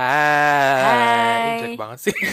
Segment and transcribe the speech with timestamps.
[0.00, 0.80] Hai.
[0.80, 1.60] Hai.
[1.60, 2.16] Jelek banget sih.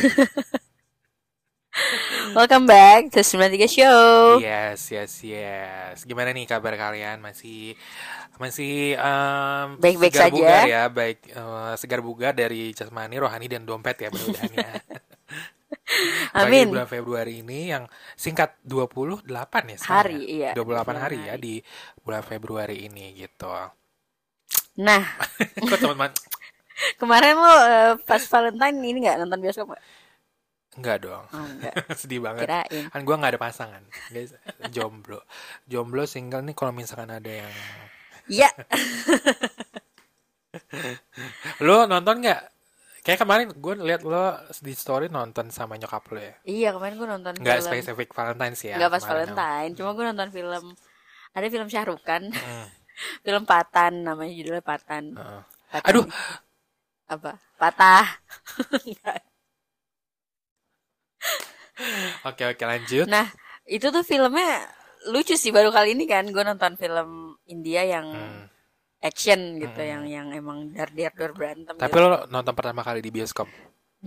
[2.37, 4.39] Welcome back to 93 Show.
[4.39, 6.07] yes, yes, yes.
[6.07, 7.19] Gimana nih kabar kalian?
[7.19, 7.75] Masih
[8.39, 10.33] masih em, Baik-baik segar saja.
[10.33, 14.79] bugar ya, baik eh, segar bugar dari jasmani, rohani dan dompet ya ya.
[16.31, 16.71] Apalagi Amin.
[16.71, 17.83] bulan Februari ini yang
[18.15, 20.55] singkat 28 ya sekarang Hari, ya?
[20.55, 20.55] iya.
[20.55, 21.43] 28 hari ya Hari.
[21.43, 21.53] di
[21.99, 23.51] bulan Februari ini gitu.
[24.77, 25.01] Nah,
[25.67, 26.13] Kok teman-teman
[26.95, 29.85] kemarin lo eh, pas Valentine ini nggak nonton bioskop nggak?
[30.77, 31.25] enggak dong.
[31.27, 31.73] Oh, enggak.
[31.99, 32.45] Sedih banget.
[32.45, 32.85] Kirain.
[32.87, 34.37] kan gue nggak ada pasangan guys
[34.69, 35.25] jomblo
[35.65, 37.53] jomblo single nih kalau misalkan ada yang
[38.27, 38.51] Iya.
[41.61, 42.41] lo nonton nggak
[43.01, 47.07] kayak kemarin gue liat lo di story nonton sama nyokap lo ya Iya kemarin gue
[47.07, 47.69] nonton nggak film.
[47.71, 49.03] spesifik Valentine sih ya Nggak pas.
[49.05, 49.71] Valentine.
[49.73, 50.65] Cuma gue nonton film.
[51.31, 52.23] Ada film Khan.
[52.29, 52.67] Hmm,
[53.25, 55.03] film Patan namanya judulnya Patan.
[55.13, 55.41] heeh.
[55.67, 55.87] Patan.
[55.87, 56.05] aduh
[57.07, 57.31] Apa?
[57.57, 58.05] Patah.
[62.25, 63.29] oke oke lanjut nah
[63.67, 64.65] itu tuh filmnya
[65.13, 68.45] lucu sih baru kali ini kan gue nonton film India yang Hmm.
[68.97, 69.91] action gitu Hmm.
[69.93, 72.01] yang yang emang dar dar dar berantem tapi gitu.
[72.01, 73.45] lo nonton pertama kali di bioskop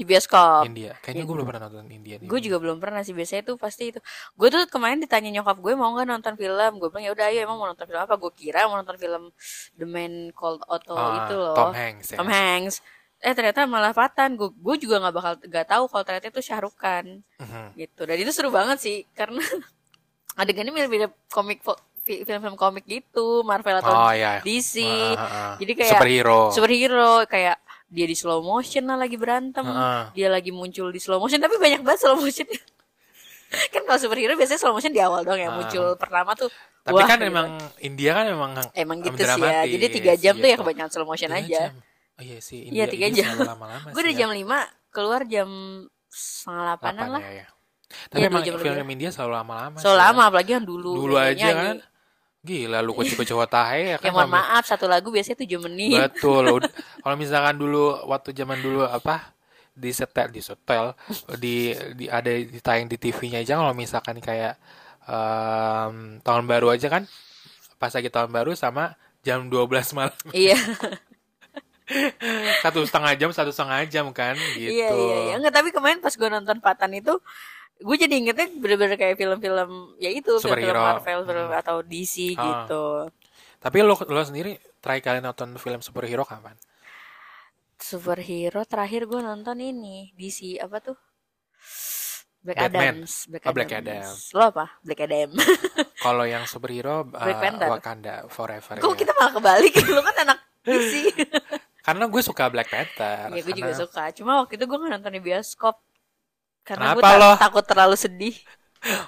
[0.00, 0.64] di bioskop.
[0.64, 0.96] India.
[1.04, 3.12] Kayaknya gue belum pernah nonton India gue juga belum pernah sih.
[3.12, 4.00] Biasanya tuh pasti itu.
[4.32, 6.72] Gue tuh kemarin ditanya nyokap gue mau nggak nonton film?
[6.80, 8.14] Gue bilang ya udah ayo emang mau nonton film apa?
[8.16, 9.28] Gue kira mau nonton film
[9.76, 11.52] The Man Called Otto Ah, itu loh.
[11.52, 12.16] Tom Hanks ya.
[12.16, 12.80] Tom Hanks.
[13.20, 16.76] Eh ternyata malah Patan gue gue juga nggak bakal nggak tahu kalau ternyata itu Rukh
[16.80, 17.06] Khan.
[17.36, 17.64] Mhm.
[17.76, 18.02] gitu.
[18.08, 19.44] Dan itu seru banget sih karena
[20.40, 21.60] adegannya mirip-mirip komik
[22.00, 23.44] film-film komik gitu.
[23.44, 25.54] Marvel atau oh ya DC Ah, ah, ah.
[25.60, 26.40] Jadi kayak superhero.
[26.48, 30.02] superhero kayak dia di slow motion lah lagi berantem Heeh.
[30.14, 32.46] dia lagi muncul di slow motion tapi banyak banget slow motion
[33.72, 35.58] kan kalau superhero biasanya slow motion di awal dong yang Ah.
[35.58, 36.46] muncul pertama tuh
[36.80, 37.48] tapi wah, kan gitu emang
[37.80, 40.62] India kan emang emang gitu sih ya jadi tiga jam tuh ya gitu.
[40.62, 41.74] kebanyakan slow motion Tiga aja jam.
[42.12, 43.32] Oh iya sih, Iya, India, tiga India jam.
[43.40, 44.18] selalu gue sih ya.
[44.18, 44.44] jam 5
[44.90, 45.48] keluar jam
[46.06, 47.46] setengah delapanan Delapan lah ya, ya.
[48.06, 48.94] Tapi Iya, emang dua jam film lebih.
[48.94, 49.96] India selalu lama-lama so sih ya.
[49.98, 51.76] lama apalagi yang dulu Dulu aja kan.
[52.40, 54.08] Gila lu kucu-kucu tahe ya kan.
[54.08, 56.64] ya mohon kalau- maaf satu lagu biasanya 7 menit Betul.
[57.04, 59.36] Kalau misalkan dulu waktu zaman dulu apa
[59.70, 60.96] di setel di setel
[61.36, 64.58] di, di ada ditayang di TV-nya aja kalau misalkan kayak
[65.08, 67.04] em, tahun baru aja kan
[67.76, 70.58] pas lagi tahun baru sama jam 12 malam iya
[72.62, 75.34] satu setengah jam satu setengah jam kan gitu Iya iya iya.
[75.40, 77.16] Enggak, tapi kemarin pas gue nonton Patan itu
[77.80, 80.80] gue jadi ingetnya bener-bener kayak film-film ya itu film-film Superhero.
[80.80, 81.60] Marvel film Hmm.
[81.60, 82.44] atau DC Ah.
[82.66, 82.84] gitu.
[83.56, 86.56] tapi lo lo sendiri terakhir kali nonton film superhero kapan
[87.76, 90.96] Superhero terakhir gue nonton ini DC apa tuh?
[92.40, 93.04] Black Batman.
[93.04, 93.12] Adams.
[93.26, 94.20] Black, Oh, Black Adams.
[94.32, 94.64] Lo apa?
[94.80, 95.30] Black Adam.
[96.04, 97.68] Kalau yang superhero Black uh, Panther.
[97.68, 98.96] Wakanda Forever Kok ya.
[98.96, 99.72] kita malah kebalik?
[99.92, 100.92] Lo kan anak DC.
[101.86, 103.28] Karena gue suka Black Panther.
[103.30, 104.04] Iya gue juga Karena- suka.
[104.12, 105.76] Cuma waktu itu gue nggak nonton di bioskop.
[106.62, 107.30] Karena gue Kenapa lo?
[107.36, 108.36] takut terlalu sedih.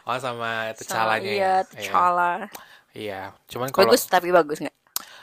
[0.05, 1.41] Oh sama T'Challanya Iya, ya.
[1.41, 1.57] Iya.
[1.65, 2.33] T'Challa.
[2.93, 3.21] Iya.
[3.49, 4.77] Cuman kalau Bagus tapi bagus nggak?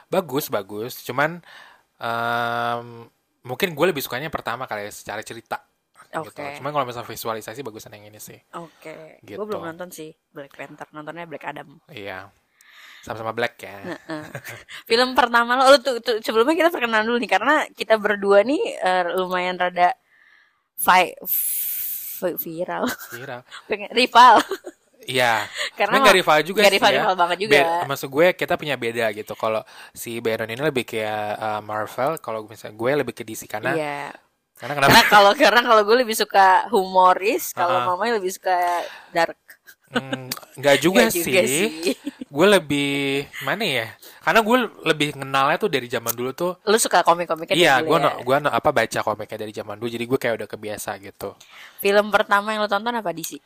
[0.10, 0.94] bagus bagus.
[1.04, 1.38] Cuman
[1.96, 2.88] em,
[3.42, 5.62] mungkin gue lebih sukanya pertama kali ya, secara cerita.
[6.10, 6.34] Gitu.
[6.34, 6.58] Oke.
[6.58, 8.42] Cuman kalau misalnya visualisasi bagusan yang ini sih.
[8.58, 9.38] Oke, Gitu.
[9.38, 11.78] gue belum nonton sih Black Panther, nontonnya Black Adam.
[11.86, 12.34] Iya.
[13.06, 13.78] Sama-sama Black ya.
[13.86, 14.24] Heeh.
[14.90, 18.62] Film pertama lo, lo tuh, tuh- sebelumnya kita perkenalan dulu nih karena kita berdua nih
[18.76, 19.94] eh, lumayan rada
[20.82, 21.14] vi-
[22.20, 23.42] viral, Viral.
[23.70, 24.44] Pengen- rival.
[25.02, 25.48] Iya.
[25.80, 26.98] karena Cuman gak rival juga gak sih rival, ya.
[27.02, 27.56] rival banget juga.
[27.58, 29.34] Be- maksud gue kita punya beda gitu.
[29.34, 33.74] Kalau si Baron ini lebih kayak uh, Marvel, kalau misalnya gue lebih ke DC karena
[33.74, 34.02] Iya.
[34.60, 34.92] karena kenapa?
[34.92, 37.86] Karena kalau karena kalau gue lebih suka humoris, kalau Ah.
[37.88, 38.60] mamanya lebih suka
[39.10, 39.40] dark.
[39.90, 41.98] Hmm, nggak juga, Nggak sih.
[42.30, 42.92] Gue lebih
[43.42, 43.88] mana ya?
[44.22, 46.52] Karena gue lebih kenalnya tuh dari zaman dulu tuh.
[46.64, 48.22] Lu suka komik-komiknya Iya, gue ya?
[48.22, 49.90] gue no- apa baca komiknya dari zaman dulu.
[49.90, 51.34] Jadi gue kayak udah kebiasa gitu.
[51.82, 53.42] Film pertama yang lo tonton apa DC?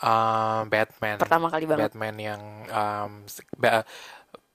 [0.00, 1.16] Um, Batman.
[1.16, 1.92] Pertama kali banget.
[1.92, 3.10] Batman yang um,
[3.56, 3.84] ba-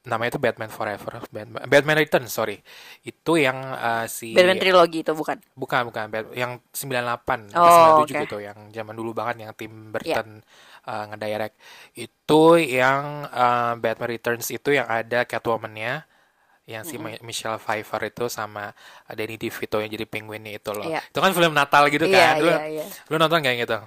[0.01, 1.21] namanya itu Batman Forever.
[1.33, 2.61] Batman, Batman Returns, sorry.
[3.01, 5.41] Itu yang uh, si Batman trilogi itu bukan?
[5.53, 6.05] Bukan, bukan.
[6.09, 8.21] Bat- yang 98, Oh, 97 oke.
[8.25, 8.37] gitu.
[8.41, 10.45] Yang zaman dulu banget yang Tim Burton
[10.87, 11.55] uh, ngedirect.
[11.93, 16.05] Itu yang uh, Batman Returns itu yang ada Catwoman-nya.
[16.65, 18.73] Yang si Mi- Michelle Pfeiffer itu sama
[19.05, 20.89] Danny DeVito yang jadi penguinnya itu loh.
[20.89, 21.01] Iya.
[21.13, 22.33] Itu kan film Natal gitu Iya, kan.
[22.41, 22.85] Lu, iya, iya.
[23.05, 23.77] lu nonton kayak gitu?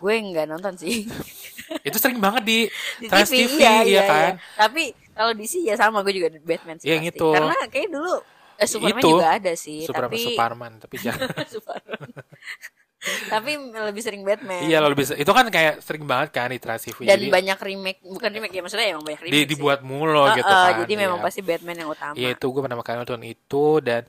[0.00, 1.04] Gue nggak nonton sih.
[1.88, 2.58] itu sering banget di,
[2.98, 4.32] di Trans TV, TV, iya, iya, iya, kan?
[4.32, 4.40] iya.
[4.56, 4.82] Tapi
[5.12, 7.06] kalau DC ya sama gue juga Batman sih Iya, pasti.
[7.12, 7.28] gitu.
[7.36, 8.12] Karena kayak dulu
[8.56, 9.10] eh, Superman Itu.
[9.12, 12.00] juga ada sih, Superman, tapi Superman, tapi jangan Superman.
[13.02, 14.62] Tapi lebih sering Batman.
[14.62, 15.18] Iya lo bisa.
[15.18, 17.02] Itu kan kayak sering banget kan TV.
[17.02, 19.34] Dan jadi banyak remake, bukan remake ya maksudnya emang banyak remake.
[19.34, 19.48] di, sih.
[19.58, 20.72] dibuat mulu Heeh, gitu kan.
[20.86, 21.26] Jadi memang Iya.
[21.26, 22.14] pasti Batman yang utama.
[22.14, 24.02] Iya itu gue pertama kali nonton itu dan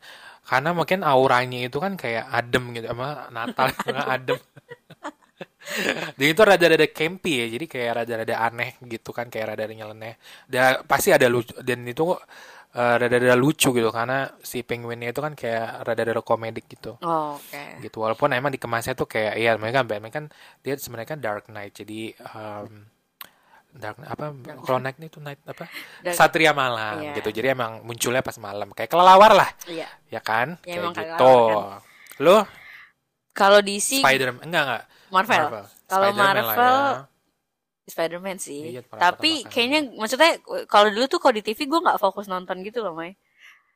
[0.43, 3.67] karena mungkin auranya itu kan kayak adem gitu sama Natal
[4.13, 4.37] adem.
[6.19, 10.19] Jadi itu rada-rada campy ya, jadi kayak rada-rada aneh gitu kan, kayak rada-rada nyeleneh.
[10.43, 12.03] Dan pasti ada lucu dan itu
[12.73, 16.97] eh, rada-rada lucu gitu karena si penguinnya itu kan kayak rada-rada komedik gitu.
[16.99, 17.79] Oh, Oke.
[17.79, 20.25] Gitu walaupun emang dikemasnya tuh kayak iya mereka kan Batman kan
[20.59, 22.89] dia sebenarnya kan Dark Knight jadi em,
[23.71, 25.65] Dark apa kalau Night itu Night apa
[26.01, 27.13] Dark- Satria Malam Iya.
[27.17, 29.89] gitu jadi emang munculnya pas malam kayak kelelawar lah Iya.
[30.09, 31.81] ya kan Ya, kayak gitu kelelawar
[32.21, 32.37] lo
[33.33, 35.45] Kalau DC Spider enggak enggak Marvel.
[35.85, 36.93] Kalau Spider-Man lah Marvel ya.
[37.83, 38.73] Spider-Man sih.
[38.73, 42.79] Iya, Tapi kayaknya maksudnya kalau dulu tuh kalau di TV gue nggak fokus nonton gitu
[42.79, 43.11] loh, Mai.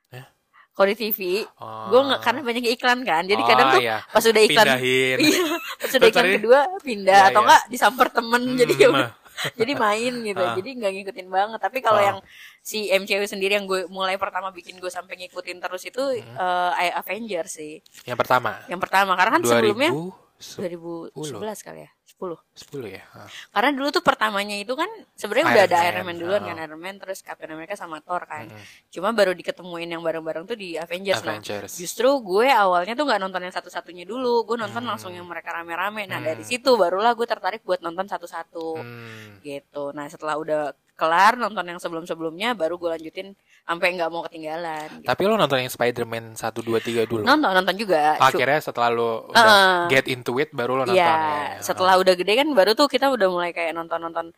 [0.09, 0.24] Eh?
[0.71, 1.89] Kalau di TV, Oh.
[1.89, 3.24] gue nggak karena banyak iklan kan.
[3.24, 4.00] Jadi Oh, kadang tuh iya.
[4.06, 5.45] pas udah iklan pindahin Iya,
[5.75, 7.45] pas udah iklan kedua pindah Iya, atau iya.
[7.45, 9.12] enggak disamper temen jadi ya Hmm, udah.
[9.59, 10.42] jadi main gitu.
[10.42, 10.54] Ah.
[10.56, 11.59] Jadi nggak ngikutin banget.
[11.59, 12.06] Tapi kalau Ah.
[12.06, 12.18] yang
[12.59, 16.74] si MCU sendiri yang gue mulai pertama bikin gue sampai ngikutin terus itu Hmm.
[16.74, 17.83] eh, Avengers sih.
[18.04, 21.92] yang pertama Yang pertama karena kan sebelumnya 2010 2011 kali ya.
[22.07, 22.39] 10.
[22.56, 23.27] 10 ya Ah.
[23.51, 26.48] Karena dulu tuh pertamanya itu kan sebenarnya udah ada Man, Iron Man duluan oh.
[26.48, 28.48] kan Iron Man terus Captain America sama Thor kan.
[28.48, 28.63] Mm-mm.
[28.89, 31.19] Cuma baru diketemuin yang bareng-bareng tuh di Avengers.
[31.19, 34.44] Nah, Avengers justru gue awalnya tuh nggak nonton yang satu-satunya dulu.
[34.44, 34.89] Gue nonton Hmm.
[34.89, 36.06] langsung yang mereka rame-rame.
[36.06, 36.50] Nah, dari Hmm.
[36.50, 39.39] situ barulah gue tertarik buat nonton satu-satu Hmm.
[39.39, 39.92] gitu.
[39.92, 40.62] Nah, setelah udah
[40.94, 44.88] kelar nonton yang sebelum-sebelumnya baru gue lanjutin sampai nggak mau ketinggalan.
[44.98, 45.06] gitu.
[45.06, 48.18] tapi lo nonton yang Spider-Man 1 2 3 dulu Nonton nonton juga.
[48.18, 51.62] Akhirnya setelah lo udah Uh, get into it baru lo nonton Iya, ya.
[51.62, 54.32] setelah udah gede kan baru tuh kita udah mulai kayak nonton-nonton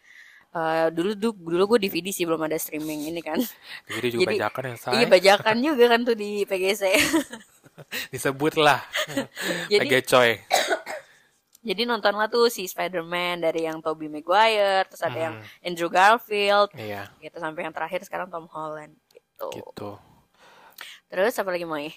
[0.49, 3.37] eh, dulu dulu dulu gue DVD sih belum ada streaming ini kan.
[3.87, 6.83] jadi juga Jadi- bajakan yang say Iya bajakan juga kan tuh di PGC.
[8.11, 8.83] disebut lah
[9.71, 10.31] jadi Lagi coy
[11.59, 15.47] jadi nontonlah tuh si Spider-Man dari yang Tobey Maguire, terus ada yang Hmm.
[15.61, 19.47] Andrew Garfield, iya gitu sampai yang terakhir sekarang Tom Holland gitu.
[19.53, 19.89] gitu
[21.05, 21.91] Terus apa lagi mau yang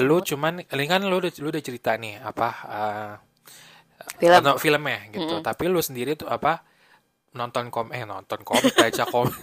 [0.00, 3.12] lu cuman ini kan lu udah lu udah cerita nih apa eh,
[4.16, 4.38] film.
[4.38, 6.62] atau filmnya gitu tapi lu sendiri tuh apa
[7.36, 9.36] nonton kom eh nonton komik baca komik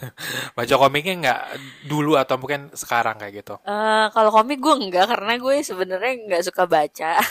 [0.58, 1.42] baca komiknya nggak
[1.86, 6.44] dulu atau mungkin sekarang kayak gitu Eh, kalau komik gue enggak karena gue sebenarnya nggak
[6.44, 7.12] suka baca.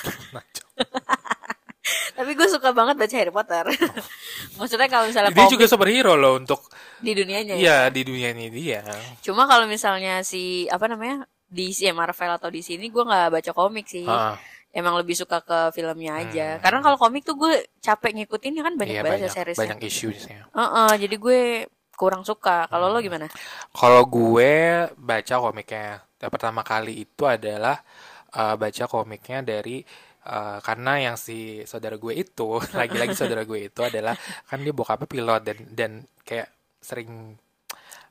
[2.16, 3.64] Tapi gue suka banget baca Harry Potter.
[4.54, 6.70] Maksudnya kalau misalnya dia komik juga superhero loh untuk
[7.02, 7.60] di dunianya ya.
[7.60, 8.86] iya di dunia ini dia
[9.18, 13.50] Cuma kalau misalnya si apa namanya DC ya Marvel atau di sini gue nggak baca
[13.52, 14.06] komik sih.
[14.06, 14.38] Ah,
[14.72, 16.56] Emang lebih suka ke filmnya aja.
[16.56, 16.62] Hmm.
[16.64, 19.60] Karena kalau komik tuh gue capek ngikutin ya kan banyak iya banget banyak ya seriesnya.
[19.60, 21.40] banyak issuesnya Heeh, jadi gue
[21.92, 22.66] kurang suka.
[22.66, 23.28] Kalau lo gimana?
[23.70, 24.52] Kalau gue
[24.96, 27.82] baca komiknya yang pertama kali itu adalah
[28.32, 29.82] uh, baca komiknya dari
[30.24, 32.48] uh, karena yang si saudara gue itu
[32.78, 34.14] lagi-lagi saudara gue itu adalah
[34.48, 35.90] kan dia bokapnya pilot dan dan
[36.22, 36.48] kayak
[36.80, 37.36] sering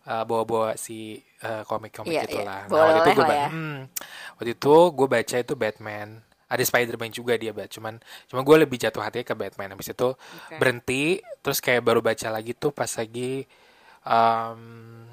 [0.07, 2.47] uh, bawa-bawa si uh, komik-komik Iya, gitu iya.
[2.47, 2.61] lah.
[2.67, 3.47] Nah, waktu itu gue ya.
[3.49, 3.77] hmm,
[4.37, 6.09] waktu itu gue baca itu Batman.
[6.51, 7.95] Ada Spider-Man juga dia baca, cuman
[8.27, 9.71] cuma gue lebih jatuh hati ke Batman.
[9.71, 10.55] Habis itu Oke.
[10.59, 13.47] berhenti terus kayak baru baca lagi tuh pas lagi
[14.03, 15.07] um,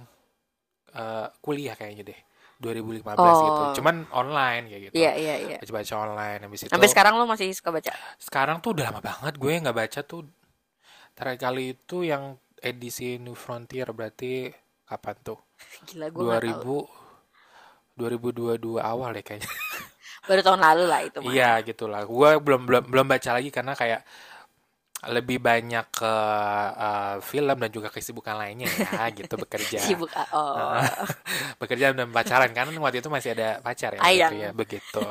[0.90, 2.20] eh, kuliah kayaknya deh
[2.58, 3.14] 2015
[3.46, 3.70] gitu Oh.
[3.70, 5.56] cuman online kayak gitu Iya, iya, iya.
[5.62, 7.94] baca baca online habis itu Sampai sekarang lo masih suka baca?
[8.19, 10.26] sekarang tuh udah lama banget gue nggak baca tuh
[11.14, 14.50] terakhir kali itu yang edisi New Frontier berarti
[14.85, 15.38] kapan tuh
[15.87, 16.83] Gila gue nggak tahu.
[17.95, 19.47] 2000 2022 awal deh kayaknya
[20.28, 21.32] Baru tahun lalu lah itu mah.
[21.32, 22.04] Iya gitulah.
[22.04, 24.04] Gue belum belum belum baca lagi karena kayak
[25.06, 26.14] lebih banyak ke
[26.75, 30.11] uh, film dan juga kesibukan lainnya ya gitu bekerja Sibuk.
[30.11, 30.75] ah, Oh.
[31.62, 34.35] bekerja dan pacaran kan waktu itu masih ada pacar ya Ayang.
[34.35, 35.02] gitu ya begitu.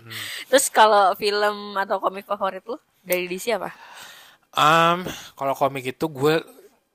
[0.50, 3.70] Terus kalau film atau komik favorit lo dari DC apa?
[4.50, 5.06] Um,
[5.38, 6.42] kalau komik itu gue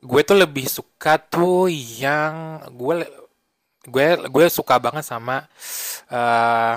[0.03, 3.07] gue tuh lebih suka tuh yang gue
[3.87, 5.47] gue gue suka banget sama
[6.11, 6.75] uh,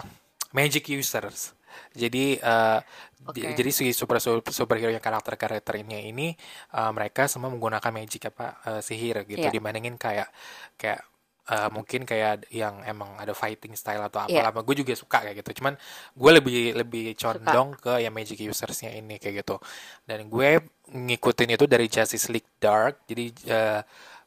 [0.54, 1.52] magic users.
[1.90, 2.78] Jadi uh,
[3.26, 3.42] Oke.
[3.42, 6.30] j- jadi si super superhero yang karakter karakternya ini
[6.72, 9.50] uh, mereka semua menggunakan magic apa uh, sihir gitu Iya.
[9.50, 10.30] dibandingin kayak
[10.78, 11.02] kayak
[11.50, 14.54] uh, mungkin kayak yang emang ada fighting style atau Iya.
[14.54, 15.74] apa gue juga suka kayak gitu cuman
[16.14, 19.58] gue lebih lebih condong ke yang magic usersnya ini kayak gitu
[20.06, 20.62] dan gue
[20.94, 23.80] ngikutin itu dari Justice League Dark jadi eh,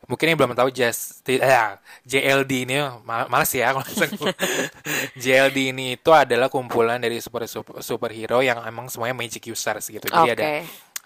[0.07, 1.75] mungkin yang belum tahu Just eh,
[2.07, 3.85] JLD ini mal- males ya kalau.
[5.23, 10.07] JLD ini itu adalah kumpulan dari super, super superhero yang emang semuanya magic users gitu
[10.07, 10.33] jadi Oke.
[10.39, 10.47] ada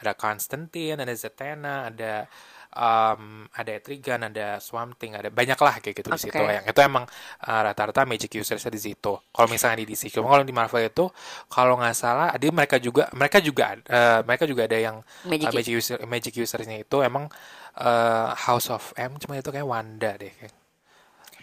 [0.01, 2.13] ada Constantine ada Zatanna ada
[2.75, 6.25] um, ada Etrigan, ada Swamp Thing, ada banyak lah kayak gitu di Oke.
[6.31, 6.41] situ.
[6.41, 7.05] Yang itu emang
[7.47, 9.13] uh, rata-rata Magic usersnya di situ.
[9.19, 11.05] Kalau misalnya di DC, cuma kalau di Marvel itu
[11.51, 15.53] kalau nggak salah, dia mereka juga mereka juga uh, mereka juga ada yang Magic uh,
[15.55, 17.27] Magic user Magic usersnya itu emang
[17.77, 20.31] uh, House of M, cuma itu kayak Wanda deh.
[20.31, 20.55] Kayak.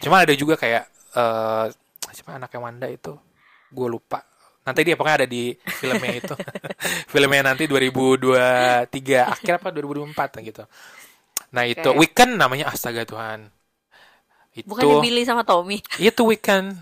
[0.03, 0.85] Cuma ada juga kayak
[1.17, 1.67] uh,
[2.13, 3.15] siapa anaknya Wanda itu,
[3.73, 4.25] gue lupa.
[4.69, 6.35] Nanti dia pokoknya ada di filmnya itu.
[7.13, 8.85] filmnya nanti 2023
[9.25, 10.65] akhir apa 2024 gitu.
[11.57, 11.89] Nah itu.
[11.97, 13.49] Wiccan namanya astaga Tuhan.
[14.53, 15.81] Itu Bukannya Billy sama Tommy.
[16.13, 16.77] itu Wiccan.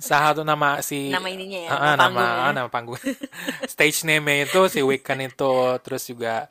[0.00, 2.96] Salah satu nama si Nama ininya ya, Ah, nama nama ah, nama panggung.
[3.70, 5.52] Stage name itu si Wiccan itu
[5.84, 6.48] terus juga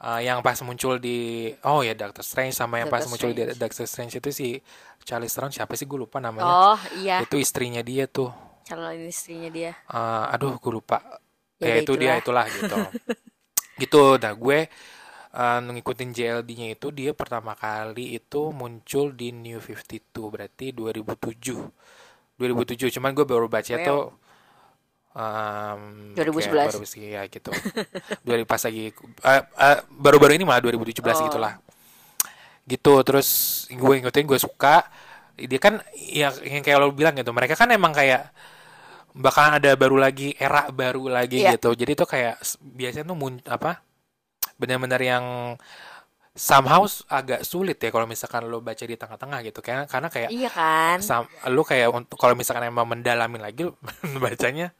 [0.00, 3.42] uh, yang pas muncul di oh ya Doctor Strange sama yang pas Doctor muncul di
[3.46, 3.58] Strange.
[3.58, 4.48] Doctor Strange itu si
[5.02, 6.46] Charlie Theron siapa sih gue lupa namanya.
[6.74, 8.30] Oh iya, Itu istrinya dia tuh.
[8.68, 9.72] calon istrinya dia.
[9.88, 11.00] Uh, aduh gue lupa.
[11.58, 12.76] Ya Ya, itu dia itulah gitu.
[13.82, 14.02] gitu.
[14.20, 14.58] Nah gue
[15.32, 22.38] uh, ngikutin JLD-nya itu dia pertama kali itu muncul di New 52 berarti 2007.
[22.38, 23.82] 2007 cuman gue baru baca Wow.
[23.82, 24.02] tuh
[25.12, 26.48] um, 2011.
[26.48, 27.50] kayak baru sih ya gitu.
[28.28, 31.26] Dari pas lagi uh, uh, baru-baru ini malah 2017 Oh.
[31.28, 31.54] gitulah.
[32.64, 33.28] Gitu terus
[33.68, 34.84] gue ngikutin gue suka
[35.38, 38.34] dia kan ya yang kayak lo bilang gitu mereka kan emang kayak
[39.14, 41.54] bakalan ada baru lagi era baru lagi Iya.
[41.54, 43.78] gitu jadi tuh kayak biasanya tuh mun, apa
[44.58, 45.24] benar-benar yang
[46.34, 50.50] somehow agak sulit ya kalau misalkan lo baca di tengah-tengah gitu karena karena kayak Iya
[50.50, 50.96] kan?
[51.02, 53.66] sam, lo kayak untuk kalau misalkan emang mendalamin lagi
[54.22, 54.70] bacanya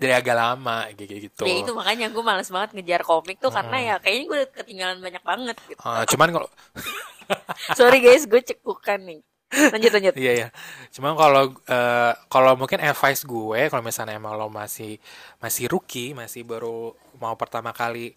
[0.00, 3.94] dari agak lama gitu Ya itu makanya gue males banget ngejar komik tuh karena ya
[4.00, 5.80] kayaknya gue ketinggalan banyak banget gitu.
[5.80, 6.48] Eh, cuman kalau
[7.78, 9.20] Sorry guys, gue cekukan nih.
[9.54, 10.14] Lanjut lanjut.
[10.18, 10.48] Iya ya.
[10.90, 14.98] Cuman kalau eh, kalau mungkin advice gue kalau misalnya emang lo masih
[15.38, 18.12] masih rookie, masih baru mau pertama kali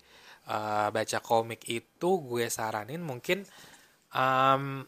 [0.49, 3.45] eh, baca komik itu gue saranin mungkin
[4.11, 4.83] em,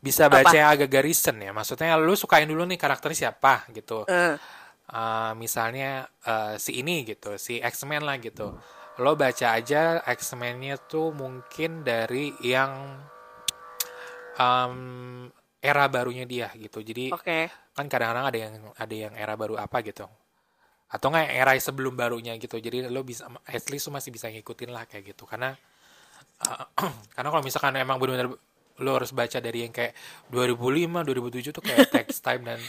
[0.00, 0.44] bisa Apa?
[0.44, 1.52] baca yang agak garisen ya.
[1.52, 4.04] Maksudnya lu sukain dulu nih karakternya siapa gitu.
[4.08, 4.36] Eh,
[4.90, 8.58] Eh, misalnya eh, si ini gitu, si X-Men lah gitu.
[8.98, 12.98] Lo baca aja X-Men-nya tuh mungkin dari yang
[14.34, 14.74] em,
[15.62, 16.82] era barunya dia gitu.
[16.82, 17.46] Jadi Oke.
[17.70, 20.10] kan kadang-kadang ada yang ada yang era baru apa gitu.
[20.90, 22.58] Atau nggak era sebelum barunya gitu.
[22.58, 25.22] Jadi lo bisa at least lo masih bisa ngikutin lah kayak gitu.
[25.22, 25.54] Karena
[26.42, 26.66] eh,
[27.14, 28.34] karena kalau misalkan emang benar-benar
[28.80, 29.94] lo harus baca dari yang kayak
[30.34, 32.60] 2005, 2007 tuh kayak text time dan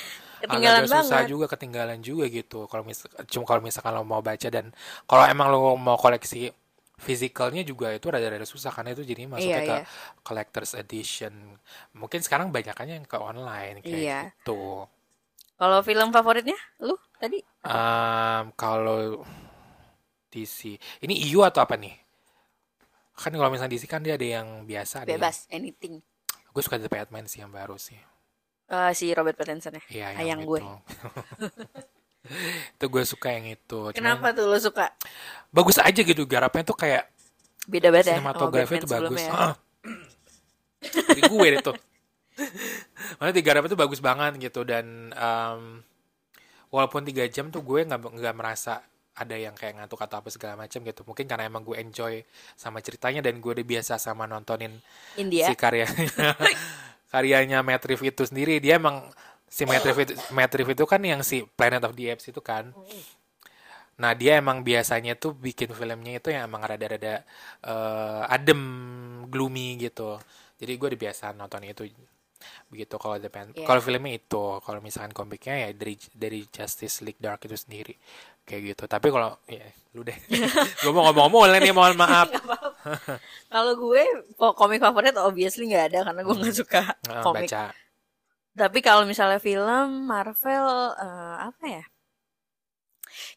[0.41, 1.29] Ketinggalan agak susah banget.
[1.29, 2.65] juga ketinggalan juga gitu.
[2.65, 4.73] Kalau misal cuma kalau misalkan lo mau baca dan
[5.05, 6.49] kalau emang lo mau koleksi
[6.97, 9.85] fisikalnya juga itu rada-rada susah karena itu jadi masuknya Iya, ke iya.
[10.21, 11.33] collector's edition.
[11.93, 14.19] Mungkin sekarang banyakannya yang ke online kayak Iya.
[14.37, 14.85] gitu.
[15.55, 17.41] Kalau film favoritnya lu tadi?
[17.61, 19.25] Em, kalau
[20.29, 21.93] DC, ini EU atau apa nih?
[23.13, 26.01] Kan kalau misalnya DC kan dia ada yang biasa, ada yang- Bebas, anything.
[26.51, 27.97] gue suka The Batman sih yang baru sih.
[28.71, 29.83] Eh, si Robert Pattinson ya.
[29.91, 30.59] Iya, Ayang yang gue.
[32.79, 32.85] itu.
[32.87, 33.79] gue suka yang itu.
[33.91, 34.95] Cuman Kenapa tuh lu suka?
[35.51, 37.11] bagus aja gitu garapnya tuh kayak
[37.67, 38.23] Beda banget ya.
[38.23, 39.19] sinematografi itu bagus.
[39.19, 39.31] ya.
[39.35, 39.53] Ah.
[41.11, 41.75] Di gue deh tuh.
[43.19, 45.61] Mana tiga garapnya tuh bagus banget gitu dan em,
[46.71, 48.79] walaupun tiga jam tuh gue nggak nggak merasa
[49.11, 51.03] ada yang kayak ngantuk atau apa segala macam gitu.
[51.03, 52.23] Mungkin karena emang gue enjoy
[52.55, 54.79] sama ceritanya dan gue udah biasa sama nontonin
[55.19, 55.51] India.
[55.51, 56.39] si karyanya
[57.11, 59.03] karyanya Matt Reeves itu sendiri dia emang
[59.51, 62.39] si Matt Reeves itu, Matt Reeves itu kan yang si Planet of the Apes itu
[62.39, 62.71] kan.
[64.01, 67.21] Nah dia emang biasanya tuh bikin filmnya itu yang emang rada-rada
[67.61, 68.61] eh, adem
[69.29, 70.17] gloomy gitu.
[70.57, 71.85] Jadi gue biasa nonton itu
[72.73, 73.67] begitu kalau The Pen- Iya.
[73.69, 77.93] kalau filmnya itu kalau misalkan komiknya ya dari dari Justice League Dark itu sendiri
[78.51, 78.83] kayak gitu.
[78.91, 79.63] Tapi kalau ya
[79.95, 80.15] lu deh.
[80.83, 82.27] Gue mau ngomong-ngomong nih mohon maaf.
[82.27, 82.63] Nggak.
[83.51, 84.03] Kalau gue
[84.55, 87.47] komik favorit obviously nggak ada karena gue nggak suka Nah, komik.
[87.47, 87.71] baca.
[88.51, 90.67] Tapi kalau misalnya film Marvel
[90.99, 91.83] eh, apa ya?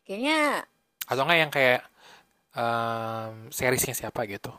[0.06, 0.66] Kayaknya
[1.04, 1.80] atau enggak yang kayak
[2.56, 4.50] em, seriesnya siapa gitu?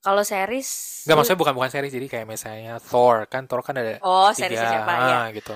[0.00, 1.92] Kalau series Enggak maksudnya bukan bukan series.
[1.92, 3.28] Jadi kayak misalnya Thor.
[3.28, 4.92] Kan Thor kan ada Oh, series siapa?
[4.96, 5.16] ya?
[5.26, 5.52] ah, gitu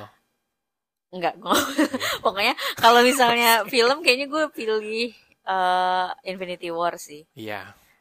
[1.14, 1.34] Enggak,
[2.24, 5.10] pokoknya kalau misalnya film kayaknya gue pilih
[5.46, 7.22] eh, Infinity War sih.
[7.38, 7.60] iya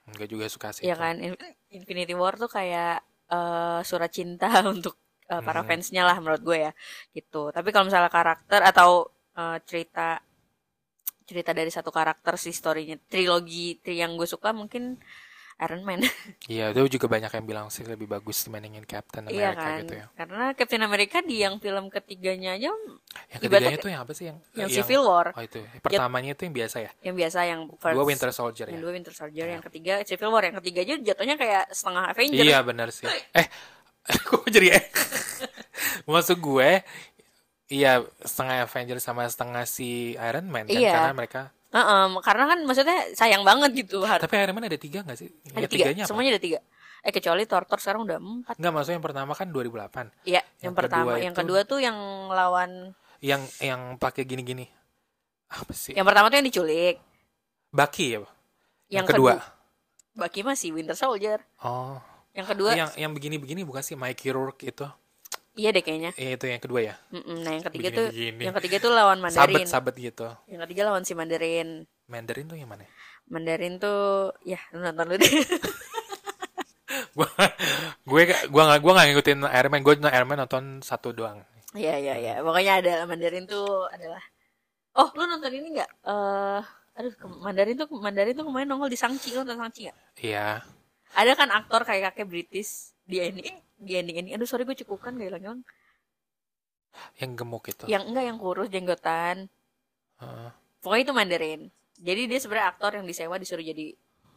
[0.10, 1.02] enggak juga suka sih Iya itu.
[1.04, 2.94] kan, In- Infinity War tuh kayak
[3.34, 4.96] eh, surat cinta untuk
[5.32, 5.68] eh, para Hmm.
[5.70, 6.72] fansnya lah menurut gue ya,
[7.18, 7.42] gitu.
[7.56, 8.90] Tapi kalau misalnya karakter atau
[9.40, 10.08] eh, cerita
[11.24, 15.00] cerita dari satu karakter sih storynya trilogi tri yang gue suka mungkin
[15.60, 16.02] Iron Man.
[16.52, 19.80] Iya, itu juga banyak yang bilang sih lebih bagus dibandingin Captain Iya America kan?
[19.80, 20.06] gitu ya.
[20.14, 22.74] Karena Captain America di yang film ketiganya aja
[23.32, 26.56] Yang ketiganya tuh yang apa sih yang yang Civil War, Oh itu, pertamanya itu yang
[26.56, 26.92] biasa ya.
[27.02, 28.82] yang biasa yang first, Dua Winter Soldier yang ya.
[28.82, 32.44] dua Winter Soldier, yang ketiga Civil War, yang ketiga aja jatuhnya kayak setengah Avenger.
[32.44, 33.08] Iya benar sih.
[33.32, 33.48] Eh,
[34.28, 34.84] kok jadi eh?
[36.10, 36.70] Maksud gue,
[37.68, 40.92] iya setengah Avenger sama setengah si Iron Man kan Iya.
[40.94, 41.42] karena mereka.
[41.74, 44.06] Heeh, karena kan maksudnya sayang banget gitu.
[44.06, 45.30] Har- Tapi Iron Man ada tiga nggak sih?
[45.50, 46.10] ada Yang tiga, tiganya apa?
[46.10, 46.60] semuanya ada tiga.
[47.02, 48.56] Eh kecuali Thor, Thor sekarang udah empat.
[48.56, 50.14] Nggak maksudnya yang pertama kan 2008.
[50.24, 51.98] Iya, yang, Yang pertama, kedua yang itu- kedua tuh yang
[52.30, 52.72] lawan,
[53.20, 54.70] Yang yang pakai gini-gini.
[55.50, 55.94] Apa sih?
[55.94, 56.96] yang pertama tuh yang diculik.
[57.70, 58.22] Bucky ya?
[58.88, 59.34] Yang, kedua.
[60.14, 61.42] Baki masih Winter Soldier.
[61.60, 61.98] Oh.
[62.32, 64.86] Yang kedua, Yang yang begini-begini bukan sih Mike Rourke itu?
[65.54, 66.12] Iya deh kayaknya.
[66.18, 66.96] Iya itu yang kedua ya.
[67.14, 67.46] Mm-mm.
[67.46, 69.66] Nah yang ketiga tuh, yang ketiga tuh lawan Mandarin.
[69.66, 70.28] Sabet-sabet gitu.
[70.50, 71.86] Yang ketiga lawan si Mandarin.
[72.10, 72.86] Mandarin tuh yang mana?
[73.30, 75.30] Mandarin tuh, ya lu nonton lu deh.
[77.14, 77.30] Gua
[78.06, 78.22] gue
[78.54, 79.82] gua nggak gua nggak ngikutin Iron Man.
[79.82, 81.42] Gue Iron Man nonton satu doang.
[81.74, 82.34] Iya iya iya.
[82.46, 84.22] Pokoknya ada Mandarin tuh adalah.
[84.94, 85.90] Oh, lu nonton ini nggak?
[86.06, 86.62] Eh,
[86.94, 89.98] aduh, ke- Mandarin tuh Mandarin tuh kemarin nongol di Sangchi, lu nonton Sangchi nggak?
[90.22, 90.62] Iya.
[91.18, 93.56] Ada kan aktor kayak kakek British di ending,
[93.88, 94.30] di ending ini.
[94.36, 95.62] Aduh, sorry gue cukukan gak hilang-hilang.
[97.22, 97.86] Yang gemuk itu.
[97.92, 99.38] Yang enggak yang kurus jenggotan.
[100.22, 100.52] Heeh.
[100.84, 101.62] Pokoknya itu Mandarin.
[102.08, 103.86] Jadi dia sebenarnya aktor yang disewa disuruh jadi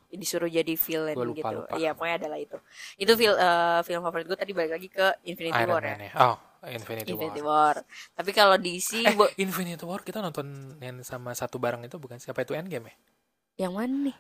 [0.06, 1.56] disuruh jadi villain Gua lupa, gitu.
[1.66, 1.75] lupa.
[1.75, 2.56] Iya, pokoknya adalah itu.
[3.02, 5.96] Itu fil, eh, film favorit gue tadi balik lagi ke Infinity Iron War ya.
[5.99, 6.12] Man ya.
[6.23, 6.37] Oh,
[6.70, 7.42] Infinity, Infinity War.
[7.42, 7.76] War.
[8.14, 10.46] Tapi kalau DC Eh, bo- Infinity War kita nonton
[10.78, 12.96] yang sama satu bareng itu bukan siapa itu Endgame ya?
[13.61, 14.16] yang mana nih?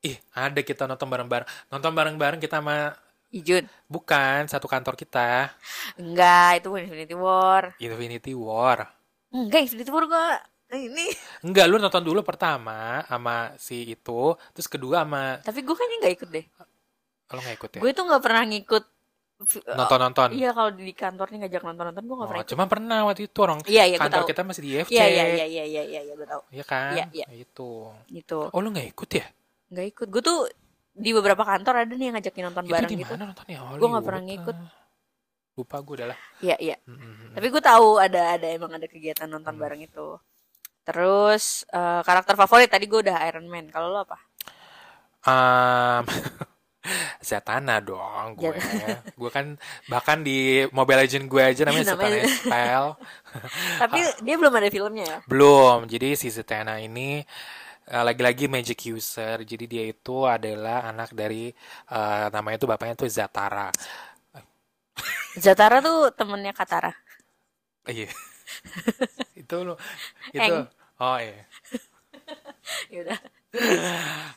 [0.00, 1.48] Ih, ada kita nonton bareng-bareng.
[1.68, 2.96] Nonton bareng-bareng kita sama
[3.30, 3.62] Ijun.
[3.86, 5.54] bukan satu kantor kita.
[5.94, 7.74] Enggak, itu Infinity War.
[7.78, 8.90] Infinity War.
[9.30, 10.26] Enggak, Infinity War gua
[10.70, 11.06] ini.
[11.42, 16.14] Enggak, lu nonton dulu pertama sama si itu, terus kedua sama Tapi gue kayaknya nggak
[16.18, 16.46] ikut deh.
[17.30, 17.80] lo nggak ikut ya?
[17.80, 18.84] Gue tuh nggak pernah ngikut.
[19.66, 20.28] Nonton-nonton.
[20.36, 22.50] Iya, kalau di kantornya ngajak nonton-nonton gue Oh, pernah ikut.
[22.52, 24.90] cuma pernah waktu itu orang Iya, iya, kantor kita masih di IFC.
[24.92, 26.42] Iya, iya, iya, iya, iya, iya, iya, gue tahu.
[26.52, 26.92] Iya kan?
[26.92, 27.26] Iya, iya.
[27.32, 27.70] Itu.
[28.06, 28.38] Gitu.
[28.50, 29.26] Oh, lu nggak ikut ya?
[29.70, 30.06] Nggak ikut.
[30.10, 30.38] Gue tuh
[30.90, 33.12] di beberapa kantor ada nih yang ngajakin nonton itu bareng gitu.
[33.12, 33.58] mana nontonnya?
[33.74, 34.56] Gua nggak pernah ngikut.
[35.50, 36.18] Lupa gue udah lah.
[36.40, 36.76] Iya, iya.
[36.84, 37.34] Mm-mm.
[37.34, 39.60] Tapi gue tahu ada ada emang ada kegiatan nonton Hmm.
[39.60, 40.16] bareng itu.
[40.82, 43.68] Terus eh, karakter favorit tadi gue udah Iron Man.
[43.68, 44.18] Kalau lo apa?
[45.20, 46.04] Um,
[47.20, 48.56] Zatanna dong gue.
[49.20, 52.90] gue kan bahkan di Mobile Legend gue aja namanya Namanya- Zatanna Style.
[53.78, 55.18] Tapi dia belum ada filmnya ya.
[55.28, 55.84] Belum.
[55.84, 57.20] Jadi si Zatanna ini
[57.90, 59.42] lagi-lagi magic user.
[59.42, 61.50] Jadi dia itu adalah anak dari
[61.90, 63.68] eh, namanya itu bapaknya tuh Zatara.
[65.38, 66.92] Zatara tuh temennya Katara.
[67.88, 68.08] Iya.
[69.40, 69.74] itu lo
[70.34, 70.66] itu Eng.
[71.02, 71.44] oh iya.
[72.92, 73.18] Ya udah.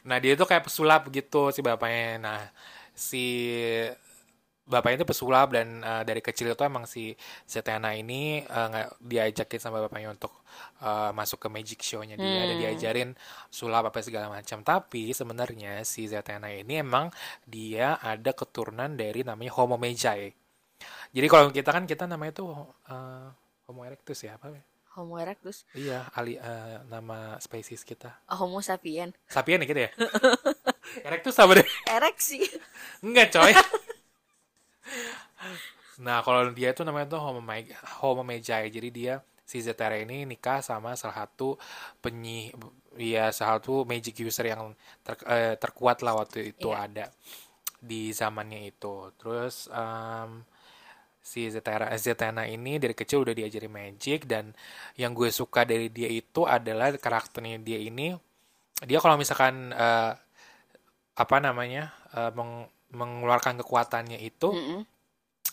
[0.08, 2.18] Nah dia itu kayak pesulap gitu si bapaknya.
[2.18, 2.40] Nah
[2.98, 3.18] si
[4.64, 7.12] bapaknya itu pesulap dan eh, dari kecil itu emang si
[7.44, 10.32] Zatanna ini nggak diajakin sama bapaknya untuk
[10.80, 12.62] eh, masuk ke magic show-nya dia dan Hmm.
[12.64, 13.10] diajarin
[13.52, 14.64] sulap apa segala macam.
[14.64, 17.12] Tapi sebenarnya si Zatanna ini emang
[17.44, 20.32] dia ada keturunan dari namanya Homo Magi.
[21.14, 22.52] Jadi kalau kita kan kita namanya tuh
[22.90, 23.28] eh,
[23.68, 24.52] Homo erectus ya apa?
[24.94, 28.14] Homo erectus, Iya, ali eh, nama spesies kita.
[28.30, 29.10] Homo sapien.
[29.26, 29.92] Sapien ya gitu ya?
[31.10, 31.68] erectus apa deh?
[31.90, 32.46] Ereksi.
[33.02, 33.52] Enggak coy.
[36.06, 38.50] nah kalau dia itu namanya tuh Homo, Mag- Homo Magi.
[38.50, 39.14] Jadi dia
[39.46, 41.60] si Zetara ini nikah sama salah satu
[42.02, 42.50] penyi
[42.98, 44.74] ya salah satu magic user yang
[45.06, 46.86] ter- eh, terkuat lah waktu itu Iya.
[46.90, 47.06] ada
[47.82, 49.12] di zamannya itu.
[49.20, 50.44] Terus em,
[51.24, 54.52] si Zetara Zetana ini dari kecil udah diajari magic dan
[55.00, 58.16] yang gue suka dari dia itu adalah karakternya dia ini
[58.86, 60.14] dia kalau misalkan eh,
[61.14, 64.86] apa namanya eh, meng- mengeluarkan kekuatannya itu Mm-mm.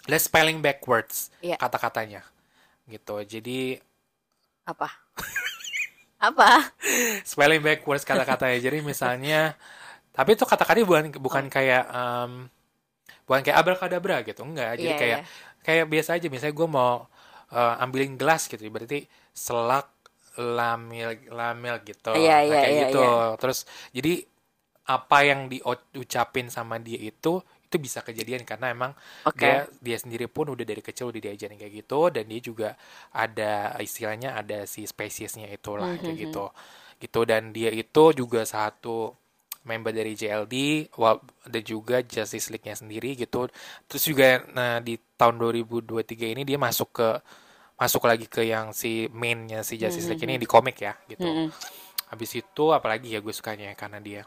[0.08, 1.60] dia spelling backwards Iya.
[1.60, 2.22] kata-katanya
[2.92, 3.16] gitu.
[3.32, 3.58] Jadi
[4.66, 4.88] Apa?
[6.20, 6.72] Apa?
[7.24, 8.58] spelling backwards kata-katanya.
[8.60, 9.54] Jadi misalnya
[10.16, 12.32] tapi itu kata-katanya bukan bukan kayak em,
[13.26, 14.78] bukan kayak abracadabra gitu enggak.
[14.82, 15.20] Jadi Iya, kayak
[15.66, 16.26] kayak biasa aja.
[16.32, 17.06] Misalnya gue mau
[17.54, 19.88] eh, ambilin gelas gitu berarti selak
[20.40, 22.16] lamil lamil gitu.
[22.16, 22.98] Iya, Nah, iya, kayak iya, gitu.
[23.40, 24.24] terus jadi
[24.90, 27.38] apa yang diucapin sama dia itu
[27.70, 29.38] itu bisa kejadian karena emang Oke.
[29.38, 32.68] dia dia sendiri pun udah dari kecil udah diajarin kayak gitu dan dia juga
[33.14, 36.22] ada istilahnya ada si spesiesnya itulah kayak Mhm.
[36.26, 36.44] gitu
[36.98, 39.14] gitu dan dia itu juga satu
[39.62, 40.90] member dari JLD
[41.46, 43.46] dan juga Justice League-nya sendiri gitu
[43.86, 47.08] terus juga nah di tahun 2023 ini dia masuk ke
[47.78, 51.48] masuk lagi ke yang si mainnya si Justice League ini di komik ya gitu Mm-mm.
[52.10, 54.22] habis itu apalagi ya gue sukanya karena dia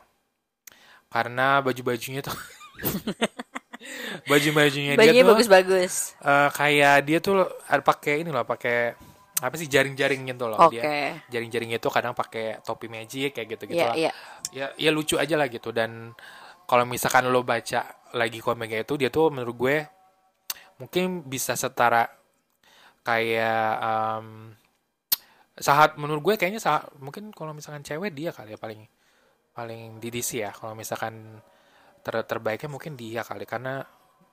[1.13, 2.33] karena baju-bajunya tuh
[4.29, 5.93] baju-bajunya dia tuh bagus-bagus.
[6.19, 8.95] eh, kayak dia tuh ada pakai ini loh pakai
[9.43, 10.79] apa sih jaring-jaring gitu loh Oke.
[10.79, 14.11] dia jaring-jaring itu kadang pakai topi magic kayak gitu gitu Iya, lah iya.
[14.55, 16.15] ya ya lucu aja lah gitu dan
[16.63, 17.83] kalau misalkan lo baca
[18.15, 19.77] lagi komiknya itu dia tuh menurut gue
[20.79, 22.07] mungkin bisa setara
[23.03, 24.55] kayak em,
[25.59, 28.87] saat menurut gue kayaknya saat mungkin kalau misalkan cewek dia kali ya paling
[29.53, 31.39] paling di DC ya kalau misalkan
[32.03, 33.85] ter terbaiknya mungkin dia kali karena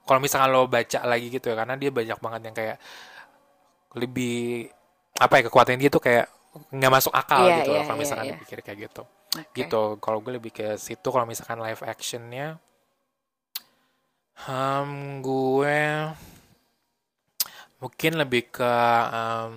[0.09, 2.77] kalau misalkan lo baca lagi gitu ya karena dia banyak banget yang kayak
[3.95, 4.67] lebih
[5.21, 6.27] apa ya kekuatan dia tuh kayak
[6.75, 8.33] nggak masuk akal Iya, gitu loh iya, kalau iya, misalkan iya.
[8.35, 9.55] dipikir kayak gitu Oke.
[9.55, 12.59] gitu kalau gue lebih ke situ kalau misalkan live actionnya
[14.49, 15.79] hmm, gue
[17.79, 18.73] mungkin lebih ke
[19.15, 19.55] em,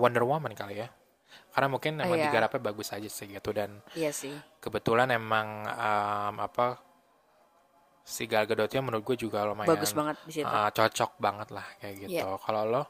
[0.00, 0.88] Wonder Woman kali ya
[1.58, 2.30] karena mungkin Oh, emang iya.
[2.30, 4.30] digarapnya bagus aja sih gitu dan Iya sih.
[4.58, 6.78] kebetulan emang em, apa
[8.00, 10.46] si Gal Gadotnya menurut gue juga lumayan Bagus banget di situ.
[10.46, 12.38] eh, cocok banget lah kayak gitu Iya.
[12.38, 12.82] kalau lo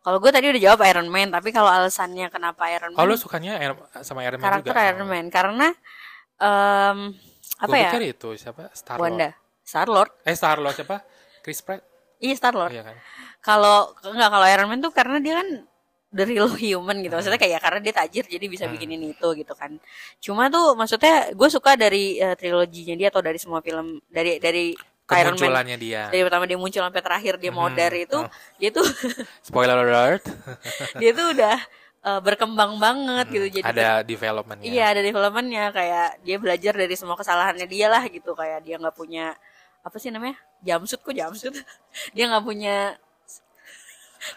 [0.00, 2.98] Kalau gue tadi udah jawab Iron Man, tapi kalau alasannya kenapa Iron Man?
[2.98, 5.66] oh lo sukanya Iron- sama Iron Man karakter juga Iron Man karena
[6.36, 6.98] em,
[7.54, 7.88] apa gue ya?
[7.88, 9.30] pikir itu siapa Star Lord Wanda,
[9.62, 10.10] Star Lord.
[10.24, 10.96] eh Star Lord siapa
[11.40, 11.80] Chris Pratt
[12.18, 12.72] Iya Star Lord.
[12.72, 12.96] iya kan
[13.40, 15.48] Kalau enggak kalau Iron Man tuh karena dia kan
[16.14, 17.12] the real human gitu.
[17.18, 18.78] Maksudnya kayak karena dia tajir jadi bisa Hmm.
[18.78, 19.74] bikin ini itu gitu kan.
[20.22, 24.72] Cuma tuh maksudnya gue suka dari eh, triloginya dia atau dari semua film dari dari
[25.12, 25.36] Iron Man.
[25.36, 26.02] Kemunculannya dia.
[26.08, 28.30] Dari pertama dia muncul sampai terakhir dia Hmm, itu oh.
[28.56, 28.86] dia tuh
[29.50, 30.24] spoiler alert.
[31.02, 31.56] dia tuh udah
[32.06, 33.46] eh, berkembang banget gitu.
[33.60, 34.64] Jadi ada developmentnya.
[34.64, 35.64] Iya ada developmentnya.
[35.74, 38.32] Kayak dia belajar dari semua kesalahannya dia lah gitu.
[38.32, 39.34] Kayak dia nggak punya
[39.84, 40.40] apa sih namanya?
[40.64, 41.52] Jamsut kok jamsut
[42.16, 42.96] dia nggak punya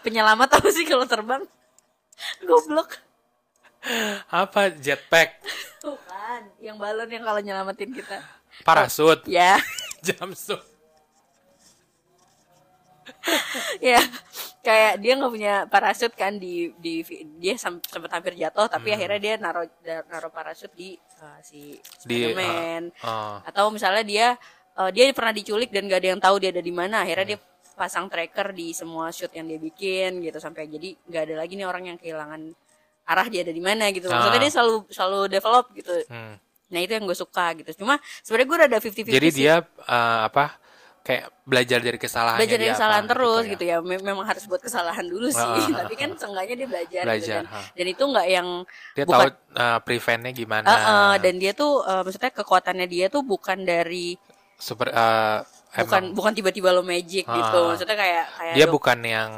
[0.04, 1.40] penyelamat apa sih kalau terbang
[2.44, 2.98] goblok.
[4.28, 4.74] Apa?
[4.74, 5.42] Jetpack.
[5.82, 8.18] Bukan yang balon yang kalau nyelamatin kita.
[8.66, 9.22] Parasut.
[9.24, 9.58] Ya.
[10.06, 10.62] Jumpsuit.
[13.80, 14.00] Ya
[14.68, 17.00] kayak dia nggak punya parasut kan di di
[17.40, 19.64] dia sempat hampir jatuh tapi akhirnya dia naruh
[20.12, 20.92] naruh parasut di
[21.24, 22.82] uh, si Di, uh, Spiderman.
[23.00, 24.26] oh atau misalnya dia
[24.76, 27.38] uh, dia pernah diculik dan gak ada yang tahu dia ada di mana akhirnya dia
[27.78, 31.64] pasang tracker di semua shoot yang dia bikin gitu sampai jadi nggak ada lagi nih
[31.64, 32.42] orang yang kehilangan
[33.06, 34.44] arah dia ada di mana gitu maksudnya Ah.
[34.44, 36.34] dia selalu selalu develop gitu hmm.
[36.68, 39.38] nah itu yang gue suka gitu cuma sebenarnya gue rada 50-50 jadi sih.
[39.38, 39.54] dia
[39.86, 40.58] uh, apa
[40.98, 43.50] kayak belajar dari kesalahannya belajar dari kesalahan apa, terus ya.
[43.56, 46.68] gitu ya, Mem- memang harus buat kesalahan dulu sih Ah, ah, tapi kan seenggaknya dia
[46.68, 47.64] belajar, gitu Belajar, dan, ah.
[47.72, 48.48] dan itu nggak yang
[48.92, 53.06] dia bukan tahu uh, preventnya gimana Eh, eh, dan dia tuh eh, maksudnya kekuatannya dia
[53.08, 54.20] tuh bukan dari
[54.60, 57.68] super uh, bukan emang bukan tiba-tiba lo magic gitu Ah.
[57.68, 59.30] maksudnya kayak kayak dia dok- bukan yang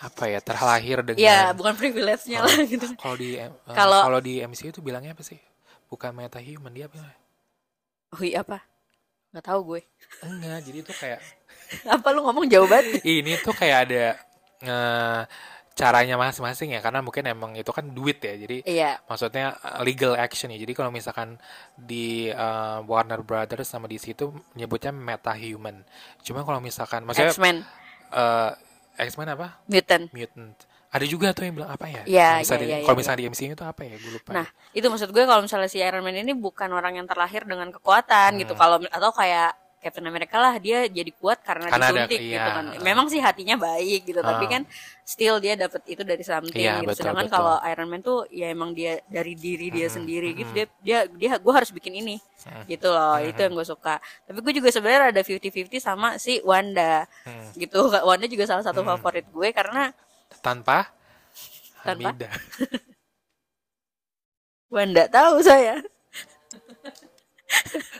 [0.00, 2.86] apa ya terlahir dengan Iya, bukan privilege-nya lah gitu.
[2.96, 5.36] kalau di uh, Kalau- kalau di MCU itu bilangnya apa sih
[5.86, 7.10] bukan meta human dia bilang
[8.10, 8.64] Oh iya apa?
[9.30, 9.80] Gak tahu gue.
[10.20, 11.20] enggak jadi itu kayak
[11.94, 12.98] Apa lu ngomong jauh banget?
[13.04, 14.04] ini tuh kayak ada
[14.60, 15.20] eh,
[15.72, 18.90] caranya masing-masing ya karena mungkin emang itu kan duit ya jadi Iya.
[19.04, 21.40] maksudnya uh, legal action ya jadi kalau misalkan
[21.74, 25.80] di uh, Warner Brothers sama DC itu nyebutnya meta human
[26.20, 27.64] cuma kalau misalkan maksudnya X-Men,
[28.10, 28.52] uh,
[28.96, 30.10] X-Men apa Mutant.
[30.10, 30.52] mutant
[30.90, 33.14] ada juga tuh yang bilang apa ya Iya, Kalau misalnya iya, di- iya, kalau iya.
[33.14, 36.02] di MCU itu apa ya gue lupa Nah, itu maksud gue kalau misalnya si Iron
[36.02, 38.40] Man ini bukan orang yang terlahir dengan kekuatan Hmm.
[38.42, 38.52] gitu.
[38.52, 42.36] Kalau atau kayak Captain America lah dia jadi kuat karena, Karena ada- disuntik iya.
[42.36, 42.64] gitu kan.
[42.80, 44.50] Memang sih hatinya baik gitu, tapi Ah.
[44.50, 44.62] kan
[45.02, 46.86] still dia dapat itu dari something Iya, gitu.
[46.86, 47.36] betul, Sedangkan betul.
[47.40, 50.46] kalau Iron Man tuh ya emang dia dari diri dia Hmm, sendiri gitu.
[50.46, 50.54] hmm.
[50.54, 52.20] Dia dia dia gue harus bikin ini.
[52.44, 52.64] Hmm.
[52.64, 53.16] Gitu loh.
[53.18, 53.96] Itu yang gue suka.
[53.98, 57.08] Tapi gue juga sebenarnya ada 50-50 sama si Wanda.
[57.24, 57.48] Hmm.
[57.52, 57.80] Gitu.
[58.04, 59.96] Wanda juga salah satu favorit gue karena
[60.38, 60.92] tanpa
[61.80, 62.12] Tanpa?
[64.70, 65.80] Wanda tahu saya.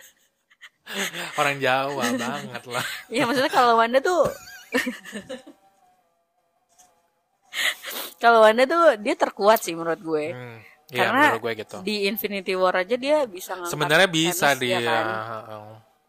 [1.40, 4.30] orang Jawa banget lah Iya maksudnya kalau Wanda tuh
[8.22, 10.26] kalau Wanda tuh dia terkuat sih menurut gue.
[10.32, 10.58] hmm.
[10.92, 14.62] ya Karena menurut gue gitu Di Infinity War aja dia bisa ngangkat sebenarnya bisa Thanos,
[14.62, 15.04] dia ya kan?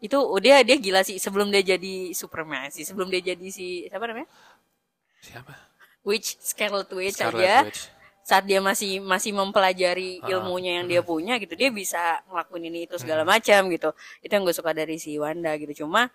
[0.02, 3.86] Itu oh, dia dia gila sih sebelum dia jadi Superman sih, sebelum dia jadi si
[3.86, 4.26] siapa namanya?
[5.22, 5.54] siapa
[6.02, 7.86] Witch Scarlet Witch Scarlet aja Witch.
[8.22, 12.86] Saat dia masih masih mempelajari Ah, ilmunya yang dia punya gitu dia bisa ngelakuin ini
[12.86, 16.06] itu segala macam gitu itu yang gue suka dari si Wanda gitu cuma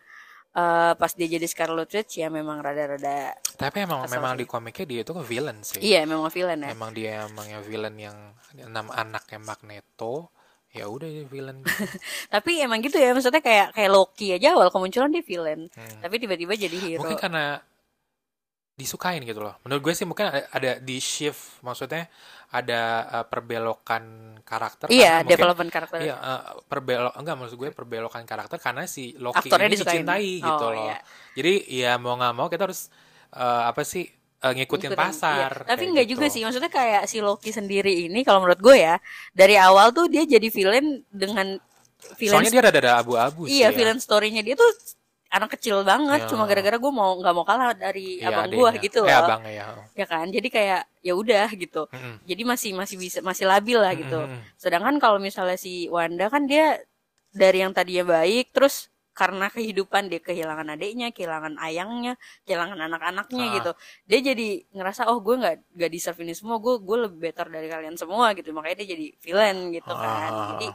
[0.54, 4.40] eh, pas dia jadi Scarlet Witch ya memang rada-rada Tapi emang memang sih.
[4.40, 5.80] di komiknya dia itu villain sih.
[5.80, 8.18] iya memang villain ya Emang dia emang yang villain yang
[8.58, 10.32] enam anaknya Magneto.
[10.70, 11.64] Ya udah dia villain.
[12.30, 16.00] tapi emang gitu ya maksudnya kayak kayak Loki aja awal kemunculan dia villain Hmm.
[16.00, 17.60] tapi tiba-tiba jadi hero Mungkin karena
[18.78, 19.58] disukain gitu loh.
[19.66, 22.06] Menurut gue sih mungkin ada, ada di shift, maksudnya
[22.48, 24.04] ada uh, perbelokan
[24.46, 24.86] karakter.
[24.88, 25.98] Iya, mungkin- development karakter.
[26.00, 30.06] Iya, uh, perbelok enggak maksud gue perbelokan karakter karena si Loki Aktornya ini disukain.
[30.06, 30.86] dicintai gitu Oh, loh.
[30.86, 30.98] iya.
[31.34, 32.94] Jadi ya mau nggak mau kita harus
[33.34, 34.06] uh, apa sih
[34.46, 35.52] uh, ngikutin, Ngikutin, pasar.
[35.58, 35.68] iya.
[35.68, 36.14] Tapi nggak gitu.
[36.14, 39.02] juga sih, maksudnya kayak si Loki sendiri ini kalau menurut gue ya
[39.34, 41.58] dari awal tuh dia jadi villain dengan
[42.16, 43.58] villain Soalnya dia rada-rada abu-abu sih.
[43.60, 43.76] iya ya.
[43.76, 44.70] villain story-nya dia tuh
[45.28, 46.28] anak kecil banget, Ya.
[46.32, 49.52] cuma gara-gara gue mau nggak mau kalah dari Iya, abang gue gitu Eh, loh, abangnya
[49.52, 49.66] ya.
[49.94, 50.26] ya kan?
[50.32, 51.84] Jadi kayak ya udah gitu.
[51.92, 52.16] Mm-mm.
[52.24, 54.20] Jadi masih masih bisa masih labil lah gitu.
[54.24, 54.40] Mm-mm.
[54.56, 56.80] Sedangkan kalau misalnya si Wanda kan dia
[57.36, 63.54] dari yang tadinya baik terus karena kehidupan dia kehilangan adiknya, kehilangan ayangnya, kehilangan anak-anaknya Ah.
[63.58, 63.72] gitu.
[64.06, 67.66] Dia jadi ngerasa oh gue nggak nggak deserve ini semua, gue gue lebih better dari
[67.66, 68.54] kalian semua gitu.
[68.54, 70.30] Makanya dia jadi villain gitu kan.
[70.32, 70.48] Ah.
[70.54, 70.68] Jadi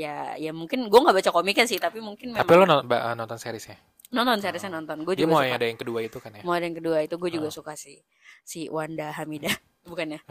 [0.00, 3.12] ya ya mungkin gue nggak baca komiknya sih, tapi mungkin memang Tapi lo non- ba-
[3.12, 3.76] nonton seriesnya?
[4.10, 5.04] nonton seriesnya nonton.
[5.04, 5.54] Gue juga mau suka.
[5.54, 6.40] ada yang kedua itu kan ya?
[6.42, 7.52] Mau ada yang kedua itu gue juga Ah.
[7.52, 8.00] suka sih
[8.42, 9.52] si Wanda Hamidah
[9.90, 10.18] bukannya.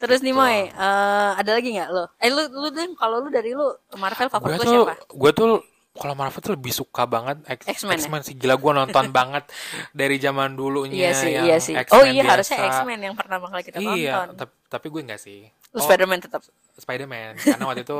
[0.00, 0.40] Terus nih Gitu.
[0.40, 2.08] Moy, eh, ada lagi nggak lo?
[2.16, 4.94] Eh lu lu deh kalau lu dari lu Marvel favorit lu tuh, siapa?
[5.04, 5.48] gue tuh
[5.90, 8.00] kalau Marvel tuh lebih suka banget X- X-Men ya?
[8.00, 9.44] X-Men sih gila gue nonton banget
[9.90, 11.74] dari zaman dulunya Iya sih, yang iya sih.
[11.74, 12.30] X-Men Oh iya biasa.
[12.32, 14.36] harusnya X-Men yang pertama kali kita Iya, tonton.
[14.38, 15.50] tap- tapi gue enggak sih.
[15.70, 16.42] Oh, Spider-Man tetap.
[16.74, 17.98] Spider-Man karena waktu itu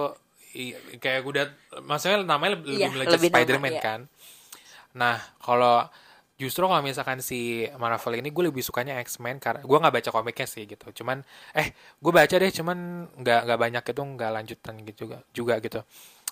[0.97, 1.47] kayak gue udah
[1.81, 3.83] maksudnya namanya lebih, Iya, lebih nama, Spider-Man iya.
[3.83, 4.01] kan.
[4.93, 5.87] Nah, kalau
[6.35, 7.39] justru kalau misalkan si
[7.77, 10.83] Marvel ini gue lebih sukanya X-Men karena gue nggak baca komiknya sih gitu.
[10.97, 11.21] Cuman
[11.53, 12.79] eh gue baca deh cuman
[13.15, 15.81] nggak nggak banyak itu nggak lanjutan gitu juga juga gitu.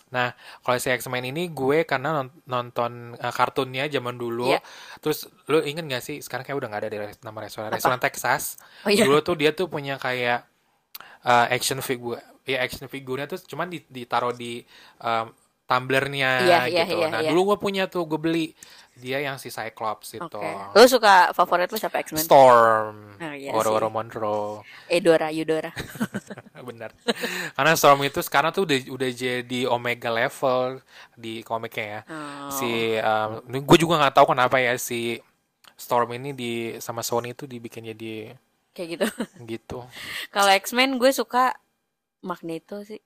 [0.08, 0.32] Nah,
[0.64, 4.48] kalau si X-Men ini gue karena non- nonton uh, kartunnya zaman dulu.
[4.52, 4.60] Iya.
[5.04, 8.00] Terus lu inget gak sih sekarang kayak udah nggak ada di res- nama restoran restoran
[8.00, 8.56] Texas.
[8.84, 9.04] Oh iya.
[9.04, 10.48] Dulu tuh dia tuh punya kayak
[11.28, 12.20] uh, action figure.
[12.48, 14.64] Ya action figurnya tuh cuman di- ditaruh di
[15.04, 15.28] um,
[15.68, 16.96] tumblernya Iya, iya, gitu.
[16.96, 17.28] iya, nah, iya.
[17.28, 18.46] dulu gue punya tuh gue beli
[18.98, 20.40] dia yang si Cyclops itu.
[20.74, 22.24] Lu suka favorit lu siapa X-Men?
[22.26, 23.54] Storm, Oh, iya.
[23.86, 24.66] Monroe.
[24.90, 25.70] Edora, Eudora.
[26.68, 26.90] benar
[27.54, 30.82] karena Storm itu sekarang tuh udah udah jadi Omega level
[31.14, 32.50] di komiknya ya Oh.
[32.50, 32.98] si
[33.62, 35.16] gue juga nggak tahu kenapa ya si
[35.78, 36.52] Storm ini di
[36.82, 38.34] sama Sony itu dibikin jadi
[38.74, 39.06] Kayak gitu.
[39.46, 39.78] gitu
[40.34, 41.54] Kalau X-Men gue suka
[42.18, 42.98] Magneto sih.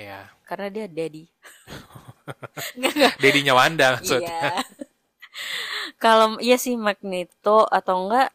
[0.00, 1.24] Ya Karena dia daddy.
[2.76, 3.12] Enggak, enggak.
[3.18, 4.62] dedinya Wanda maksudnya Iya.
[5.96, 8.28] Kalau iya sih Magneto atau enggak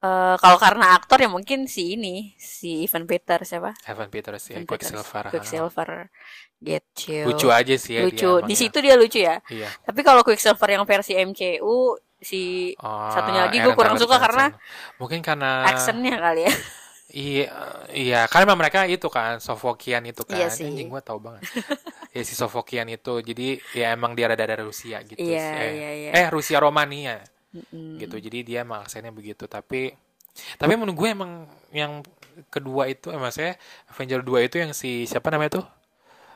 [0.00, 3.74] eh, kalau karena aktor ya mungkin si ini si Ivan Peters siapa?
[3.84, 4.90] Evan Peters ya Ivan Peters.
[4.94, 5.30] Quicksilver ha.
[5.30, 5.90] Quicksilver.
[6.60, 7.24] Gitu.
[7.24, 8.32] lucu aja sih ya Lucu.
[8.36, 9.40] dia Di situ dia lucu ya.
[9.48, 14.24] iya Tapi kalau Quicksilver yang versi MCU si Oh, satunya lagi gue kurang suka Johnson.
[14.28, 14.44] karena
[15.00, 16.52] mungkin karena actionnya kali ya.
[17.10, 17.46] Iya,
[17.90, 20.38] iya, karena memang mereka itu kan Sofokian itu kan.
[20.38, 20.70] Iya sih.
[20.70, 21.42] Anjing gue tahu banget.
[22.14, 25.18] ya si Sofokian itu, jadi ya emang dia ada dari Rusia gitu.
[25.18, 26.10] Iya, eh, iya, iya.
[26.14, 27.18] eh Rusia Romania
[27.50, 27.98] Mm-mm.
[27.98, 28.16] gitu.
[28.18, 29.50] Jadi dia emang aksennya begitu.
[29.50, 29.90] Tapi
[30.56, 32.06] tapi menurut gue emang yang
[32.48, 33.58] kedua itu, eh, maksudnya
[33.90, 35.66] Avenger 2 itu yang si siapa namanya tuh?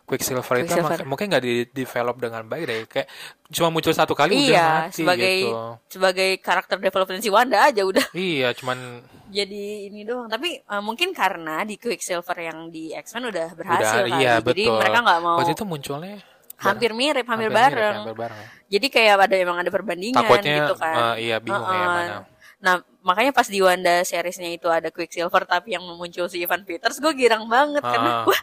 [0.05, 1.01] Quicksilver, itu Quicksilver.
[1.01, 2.81] emang- mungkin nggak di develop dengan baik deh.
[2.85, 3.09] Kayak
[3.49, 5.63] cuma muncul satu kali udah Iya, mati sebagai gitu.
[5.89, 10.29] sebagai karakter development si Wanda aja udah Iya, cuman jadi ini doang.
[10.29, 14.21] Tapi eh, mungkin karena di Quicksilver yang di X-Men udah berhasil udah kali.
[14.21, 14.77] iya Jadi betul.
[14.77, 16.17] mereka nggak mau Waktu itu munculnya
[16.55, 17.97] hampir mirip, hampir, mirip, bareng.
[17.99, 18.49] hampir bareng ya.
[18.71, 20.95] Jadi kayak ada emang ada perbandingan Takutnya gitu kan.
[20.97, 21.89] eh, iya bingung ya Heeh.
[21.89, 22.17] mana.
[22.65, 26.97] Nah, makanya pas di Wanda seriesnya itu ada Quicksilver tapi yang muncul si Ivan Peters,
[26.97, 28.25] gue girang banget karena Ah.
[28.29, 28.41] wah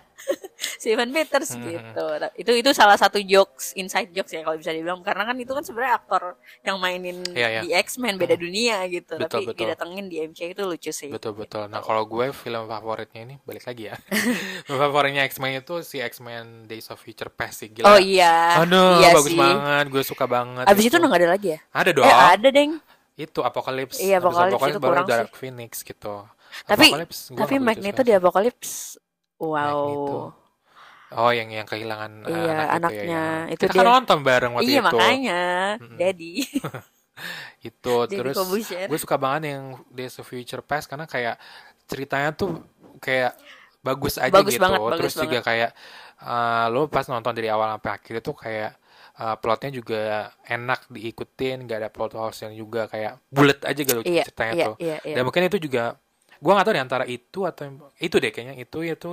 [0.78, 1.66] si Ivan Peters Hmm.
[1.66, 2.06] gitu.
[2.38, 5.66] Itu itu salah satu jokes, inside jokes ya kalau bisa dibilang karena kan itu kan
[5.66, 7.62] sebenarnya aktor yang mainin Iya, iya.
[7.62, 9.60] di X-Men beda dunia gitu, Betul, tapi betul.
[9.66, 11.10] didatengin di MCU itu lucu sih.
[11.10, 11.66] Betul betul.
[11.66, 13.98] Nah kalau gue film favoritnya ini balik lagi ya.
[14.70, 17.74] favoritnya X-Men itu si X-Men Days of Future Past sih.
[17.74, 17.88] Gila.
[17.88, 18.62] Oh iya.
[18.62, 19.40] Aduh iya bagus sih.
[19.40, 19.86] banget.
[19.90, 20.70] Gue suka banget.
[20.70, 21.60] Abis itu gak ada lagi ya?
[21.72, 22.06] Ada dong.
[22.06, 22.78] Eh ada deng.
[23.24, 24.00] Itu Apocalypse.
[24.02, 26.26] Iya, Apocalypse itu baru kurang Dark Phoenix gitu.
[26.70, 28.18] Tapi Apocalypse, tapi Magneto di sih.
[28.18, 28.74] Apocalypse.
[29.42, 29.82] Wow.
[29.82, 30.20] Magneto.
[31.12, 33.22] Oh yang yang kehilangan uh, Iya, anak itu anaknya.
[33.22, 33.26] ya.
[33.54, 33.92] Itu Kita kan dia.
[33.92, 34.86] nonton bareng waktu Iya itu.
[34.88, 35.42] makanya,
[35.82, 35.98] Mm-mm.
[36.00, 36.34] Daddy.
[37.70, 38.38] itu Jadi terus
[38.88, 41.38] gue suka banget yang Days of Future Past karena kayak
[41.86, 42.66] ceritanya tuh
[43.04, 43.38] kayak
[43.86, 45.72] bagus aja Bagus gitu banget, bagus terus juga kayak
[46.26, 48.72] uh, lo pas nonton dari awal sampai akhir itu kayak
[49.20, 54.02] uh, plotnya juga enak diikutin gak ada plot holes yang juga kayak bulat aja gitu
[54.06, 55.16] Iya, ceritanya iya, tuh iya, iya.
[55.20, 55.98] dan mungkin itu juga
[56.42, 57.64] gue gak tahu di antara itu atau
[58.00, 59.12] itu deh kayaknya itu itu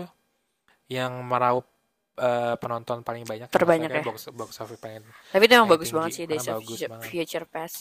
[0.88, 1.68] yang meraup
[2.18, 4.02] uh, penonton paling banyak Terbanyak ya.
[4.02, 7.06] box box office paling Tapi itu emang bagus tinggi, banget sih bagus Future, banget.
[7.08, 7.76] Future Past.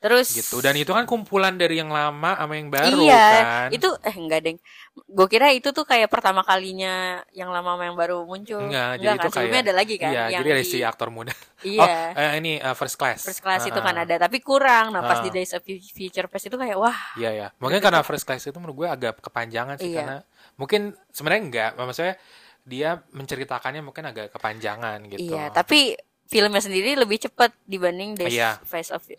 [0.00, 3.88] Terus gitu dan itu kan kumpulan dari yang lama sama yang baru iya, kan itu
[4.00, 4.56] eh enggak deng.
[5.04, 8.64] Gue kira itu tuh kayak pertama kalinya yang lama sama yang baru muncul.
[8.64, 9.30] Enggak, jadi Enggak itu kan?
[9.30, 10.10] Sebelumnya kayak- ada lagi kan?
[10.10, 11.84] iya yang jadi ada di- si aktor muda Iya.
[11.84, 14.88] oh eh, ini uh, first class First class itu Ah, kan ada, tapi kurang.
[14.90, 15.24] Nah, pas Ah.
[15.24, 18.56] di Days of Future Past itu kayak wah, Iya ya, mungkin karena first class itu
[18.56, 19.96] menurut gue agak kepanjangan sih Iya.
[20.00, 20.16] karena
[20.56, 22.16] mungkin sebenarnya enggak, maksudnya
[22.62, 25.32] dia menceritakannya mungkin agak kepanjangan gitu.
[25.32, 25.52] iya.
[25.52, 25.92] Tapi
[26.30, 28.62] filmnya sendiri lebih cepat dibanding Days, Iya.
[28.62, 29.18] Face of eh,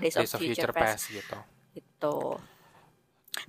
[0.00, 0.88] Days, Days of of Future, Future Past.
[0.88, 1.36] Past gitu.
[1.76, 2.16] Gitu.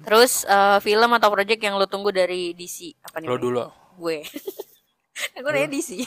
[0.03, 3.27] Terus eh, film atau project yang lo tunggu dari DC apa nih?
[3.31, 3.63] Lo dulu,
[3.95, 4.27] Gue.
[5.41, 5.97] gue nanya DC.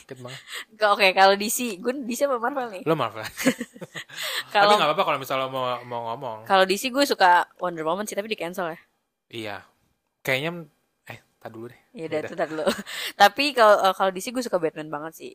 [0.87, 2.83] Oke, kalau DC, gue DC apa Marvel nih?
[2.87, 3.27] Lo Marvel.
[4.55, 6.47] tapi Kalau nggak apa-apa kalau misalnya lo mau mau ngomong.
[6.47, 8.79] kalau DC gue suka Wonder Woman sih, tapi di cancel ya.
[9.31, 9.57] Iya,
[10.23, 10.67] kayaknya
[11.11, 11.81] eh tak dulu deh.
[11.91, 12.65] Ya udah, dulu.
[13.23, 15.33] tapi kalau eh, kalau DC gue suka Batman banget sih.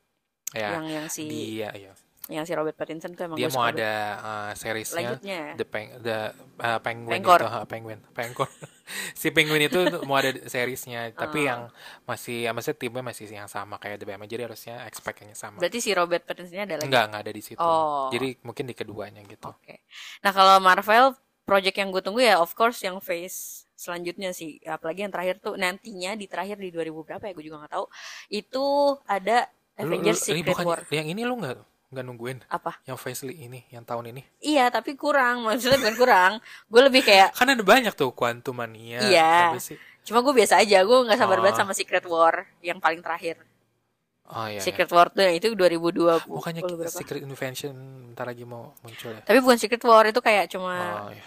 [0.56, 1.92] Ya, Yang yang si dia iya.
[2.26, 5.42] yang si Robert Pattinson tuh emang Dia mau ada uh, seriesnya Lanjutnya.
[5.62, 6.18] The Peng The
[6.58, 7.38] uh, Penguin Pengkor.
[7.38, 8.50] itu, uh, Penguin, Pengkor.
[9.22, 9.78] si Penguin itu
[10.10, 11.48] mau ada seriesnya, tapi Ah.
[11.54, 11.62] yang
[12.10, 14.26] masih maksudnya timnya masih yang sama kayak The Batman.
[14.26, 15.62] Jadi harusnya expect yang sama.
[15.62, 16.90] Berarti si Robert Pattinson ada lagi.
[16.90, 17.62] Enggak, enggak ada di situ.
[17.62, 18.10] Oh.
[18.10, 19.46] Jadi mungkin di keduanya gitu.
[19.52, 19.86] Oke.
[20.26, 21.14] Nah, kalau Marvel
[21.46, 24.58] project yang gue tunggu ya of course yang phase selanjutnya sih.
[24.66, 27.86] Apalagi yang terakhir tuh nantinya di terakhir di 2000 berapa ya gue juga nggak tahu.
[28.34, 28.66] Itu
[29.06, 30.80] ada Lu- lu- Avengers ini Secret bukan War.
[30.88, 32.72] yang ini lu enggak enggak nungguin Apa?
[32.84, 34.22] yang Facely ini yang tahun ini.
[34.40, 35.44] Iya, tapi kurang.
[35.44, 36.32] Maksudnya bukan kurang.
[36.66, 39.00] Gue lebih kayak Kan ada banyak tuh Quantum Mania.
[39.02, 39.56] Iya.
[40.02, 40.80] cuma gue biasa aja.
[40.82, 41.42] Gue nggak sabar Oh.
[41.42, 43.42] banget sama Secret War yang paling terakhir.
[44.26, 44.58] Oh iya.
[44.58, 44.60] iya.
[44.60, 46.90] Secret War tuh yang itu 2020 Bukannya berapa?
[46.90, 47.74] Secret Invention
[48.10, 49.22] bentar lagi mau muncul ya?
[49.22, 51.24] Tapi bukan Secret War itu kayak cuma Oh iya.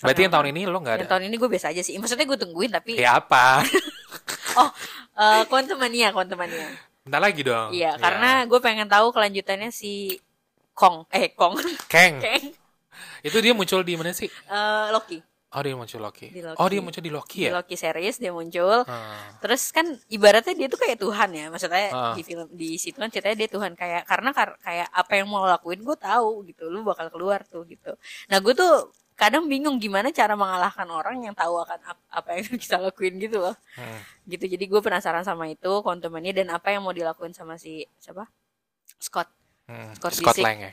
[0.00, 1.12] Berarti yang tahun ini lo nggak yang ada?
[1.12, 1.96] tahun ini gue biasa aja sih.
[1.96, 3.60] Maksudnya gue tungguin tapi Ya apa?
[4.60, 4.70] oh
[5.14, 6.68] eh Quantum Mania, Quantum Mania.
[7.10, 7.74] Bentar lagi dong.
[7.74, 7.98] Iya, Ya.
[7.98, 10.14] karena gue pengen tahu kelanjutannya si
[10.70, 11.58] Kong, eh Kong,
[11.90, 12.22] Kang.
[12.22, 12.54] Kang,
[13.20, 14.30] Itu dia muncul di mana sih?
[14.30, 15.18] Eh, Loki,
[15.50, 16.30] Oh dia muncul Loki.
[16.30, 16.54] Di Loki.
[16.54, 17.58] Oh dia muncul di Loki di ya?
[17.58, 18.86] Loki series dia muncul.
[18.86, 19.34] Ah.
[19.42, 22.14] Terus kan ibaratnya dia tuh kayak Tuhan ya, maksudnya Ah.
[22.14, 25.42] di film di situ kan ceritanya dia Tuhan kayak karena kar- kayak apa yang mau
[25.42, 27.98] lakuin gue tahu gitu, lu bakal keluar tuh gitu.
[28.30, 32.56] Nah gue tuh kadang bingung gimana cara mengalahkan orang yang tahu akan ap- apa yang
[32.64, 33.52] kita lakuin gitu loh.
[33.76, 34.00] Hmm.
[34.24, 35.68] Gitu jadi gue penasaran sama itu
[36.08, 38.24] Mania dan apa yang mau dilakuin sama si siapa
[38.96, 39.28] Scott
[39.70, 39.94] Hmm.
[39.94, 40.34] Scott Scott.
[40.42, 40.72] Lang ya.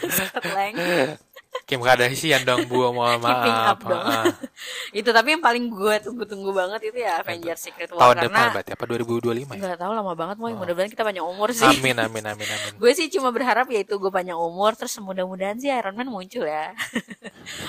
[0.16, 0.72] Scott Lang.
[1.70, 3.72] Kim Kardashian dong bu mau maaf.
[3.72, 4.02] up dong.
[4.02, 4.26] Ah.
[4.98, 8.46] itu tapi yang paling gue tunggu-tunggu banget itu ya Avengers Secret War Tahun karena depan
[8.52, 9.60] berarti apa 2025 ya?
[9.62, 10.58] nggak tahu lama banget mau Oh.
[10.58, 12.72] mudah-mudahan kita panjang umur sih Amin amin amin amin.
[12.82, 16.42] gue sih cuma berharap ya itu gue panjang umur terus mudah-mudahan sih Iron Man muncul
[16.42, 16.74] ya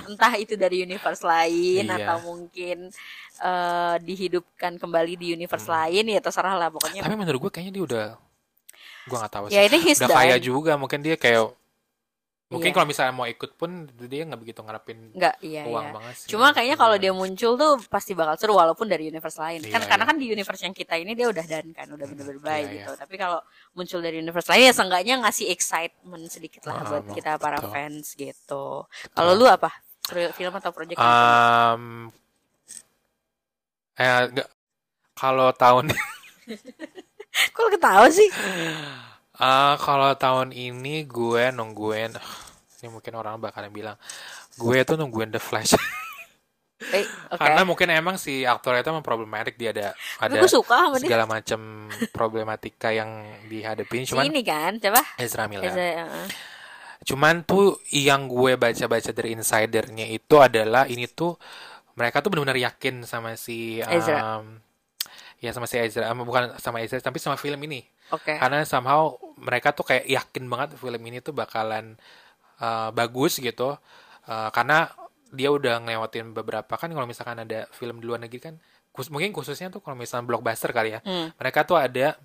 [0.03, 2.01] entah itu dari universe lain Iya.
[2.01, 2.89] atau mungkin
[3.39, 7.07] eh, dihidupkan kembali di universe lain ya terserah lah pokoknya Hmm.
[7.07, 8.05] Tapi menurut gue kayaknya dia udah
[9.03, 9.53] gue nggak tahu sih.
[9.53, 11.49] ya ini udah kaya juga mungkin dia kayak
[12.51, 12.75] mungkin Iya.
[12.75, 16.27] kalau misalnya mau ikut pun dia nggak begitu ngarepin nggak iya uang iya banget sih.
[16.29, 17.15] Cuma kayaknya kalau dia Iya.
[17.15, 19.63] muncul tuh pasti bakal seru walaupun dari universe lain.
[19.63, 20.09] kan Iya, karena iya.
[20.11, 22.91] kan di universe yang kita ini dia udah dan kan udah bener-bener baik Iya, gitu.
[22.99, 23.39] Tapi kalau
[23.71, 27.15] muncul dari universe lain ya seenggaknya ngasih excitement sedikit lah Ah, buat betul.
[27.17, 27.71] kita para Betul.
[27.71, 28.65] fans gitu.
[29.15, 29.71] Kalau lu apa?
[30.11, 30.99] Film atau project?
[30.99, 32.11] Um,
[33.95, 34.27] eh
[35.13, 35.87] kalau tahun
[37.55, 38.27] Kok ketawa sih?
[39.41, 42.13] Ah, kalau tahun ini gue nungguin
[42.81, 43.97] ini mungkin orang bakalan bilang
[44.57, 45.73] gue tuh nungguin The Flash
[46.81, 47.37] Eh, oke.
[47.37, 51.85] karena mungkin emang si aktor itu emang problematik dia ada ada gue suka segala macam
[52.09, 55.01] problematika yang dihadapin Si cuman ini kan, coba.
[55.21, 56.25] Ezra Miller Eza, uh,
[57.05, 61.37] cuman tuh yang gue baca-baca dari insidernya itu adalah ini tuh
[61.93, 64.41] mereka tuh benar-benar yakin sama si um, Ezra.
[65.41, 67.81] Ya sama si Ezra bukan sama Ezra tapi sama film ini
[68.13, 68.37] Oke.
[68.37, 71.97] karena somehow mereka tuh kayak yakin banget film ini tuh bakalan
[72.61, 73.75] uh, bagus gitu
[74.21, 74.85] Uh, karena
[75.33, 78.55] dia udah ngelewatin beberapa kan kalau misalkan ada film di luar negeri kan
[78.93, 82.21] kus- mungkin khususnya tuh kalau misalnya blockbuster kali ya Hmm, mereka tuh ada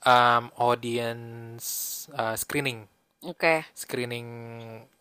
[0.00, 1.66] um, audience
[2.10, 2.88] uh, screening
[3.20, 3.68] Oke.
[3.76, 4.26] screening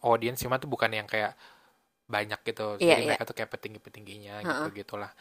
[0.04, 1.40] audience cuma tuh bukan yang kayak
[2.04, 3.08] banyak gitu Iya, jadi iya.
[3.16, 4.76] mereka tuh kayak petinggi petingginya gitu Ha-ha.
[4.76, 5.12] gitulah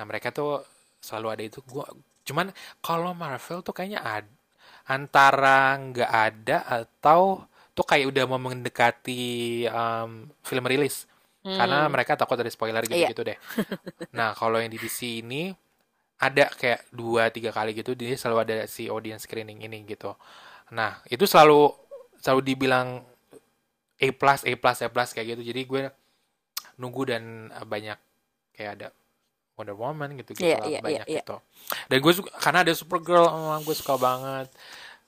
[0.00, 0.64] nah mereka tuh
[1.06, 1.62] selalu ada itu.
[1.62, 1.86] Gua
[2.26, 2.50] cuman
[2.82, 4.30] kalau Marvel tuh kayaknya ada
[4.86, 9.22] antara nggak ada atau tuh kayak udah mau mendekati
[9.70, 11.06] um, film rilis.
[11.46, 11.54] Hmm.
[11.62, 13.06] karena mereka takut ada spoiler Iya.
[13.06, 13.38] gitu-gitu deh.
[14.18, 15.54] Nah kalau yang di DC ini
[16.18, 20.10] ada kayak dua tiga kali gitu dia selalu ada si audience screening ini gitu.
[20.74, 21.70] Nah itu selalu
[22.18, 22.98] selalu dibilang
[24.02, 25.54] A plus A plus A plus kayak gitu.
[25.54, 25.82] Jadi gue
[26.82, 27.22] nunggu dan
[27.62, 27.98] banyak
[28.58, 28.88] kayak ada
[29.56, 31.20] Wonder Woman gitu gitu Iya, lah, iya, banyak iya, iya.
[31.24, 31.36] gitu
[31.88, 34.48] dan gue suka karena ada Supergirl oh, gue suka banget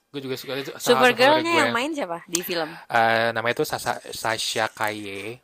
[0.09, 2.69] gue juga suka itu Supergirl-nya yang main siapa di film?
[2.89, 5.37] Eh, namanya itu Sasa, Sasha Kaye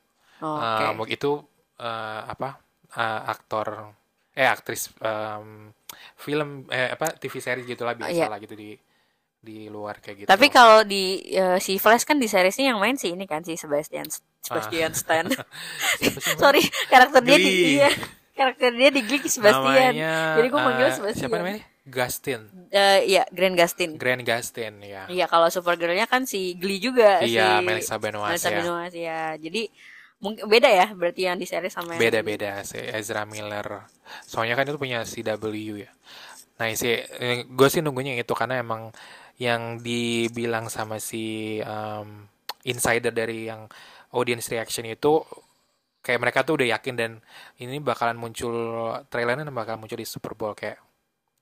[0.44, 1.16] Oh, Eh, Oke.
[1.16, 1.32] itu
[1.80, 2.60] eh, apa
[2.92, 3.96] eh, aktor
[4.36, 5.72] eh aktris em,
[6.20, 8.28] film eh apa TV series gitulah biasa Iya.
[8.28, 8.76] lah gitu di
[9.46, 10.28] di luar kayak gitu.
[10.28, 13.56] Tapi kalau di eh, si Flash kan di seriesnya yang main sih ini kan si
[13.56, 14.10] Sebastian
[14.42, 15.26] Sebastian Stan.
[16.02, 17.90] Siapa sih yang Sorry, karakter dia di iya,
[18.36, 19.96] karakter dia di Glee Sebastian.
[19.96, 21.22] namanya Jadi gue manggil eh, Sebastian.
[21.26, 23.92] siapa namanya Gustin Eh, iya, Grant Gustin.
[23.96, 28.50] Grant Gustin ya Iya, kalau Supergirl-nya kan si Glee juga Iya, si Melissa Benoist, Melissa
[28.52, 28.58] ya.
[28.60, 29.22] Benoist, ya.
[29.38, 29.62] Jadi
[30.16, 33.84] mungkin beda ya berarti yang di series sama yang beda beda si Ezra Miller
[34.24, 35.44] soalnya kan itu punya CW
[35.76, 35.92] ya
[36.56, 36.88] nah si
[37.46, 38.96] gue sih nunggunya yang itu karena emang
[39.36, 42.32] yang dibilang sama si em,
[42.64, 43.68] insider dari yang
[44.16, 45.20] audience reaction itu
[46.06, 47.12] kayak mereka tuh udah yakin dan
[47.58, 48.54] ini bakalan muncul
[49.10, 50.78] trailernya bakalan muncul di Super Bowl kayak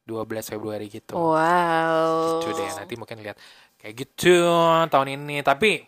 [0.03, 2.39] 12 Februari gitu Wow.
[2.39, 3.35] Gitu deh nanti mungkin lihat
[3.75, 4.47] kayak gitu
[4.87, 5.83] tahun ini tapi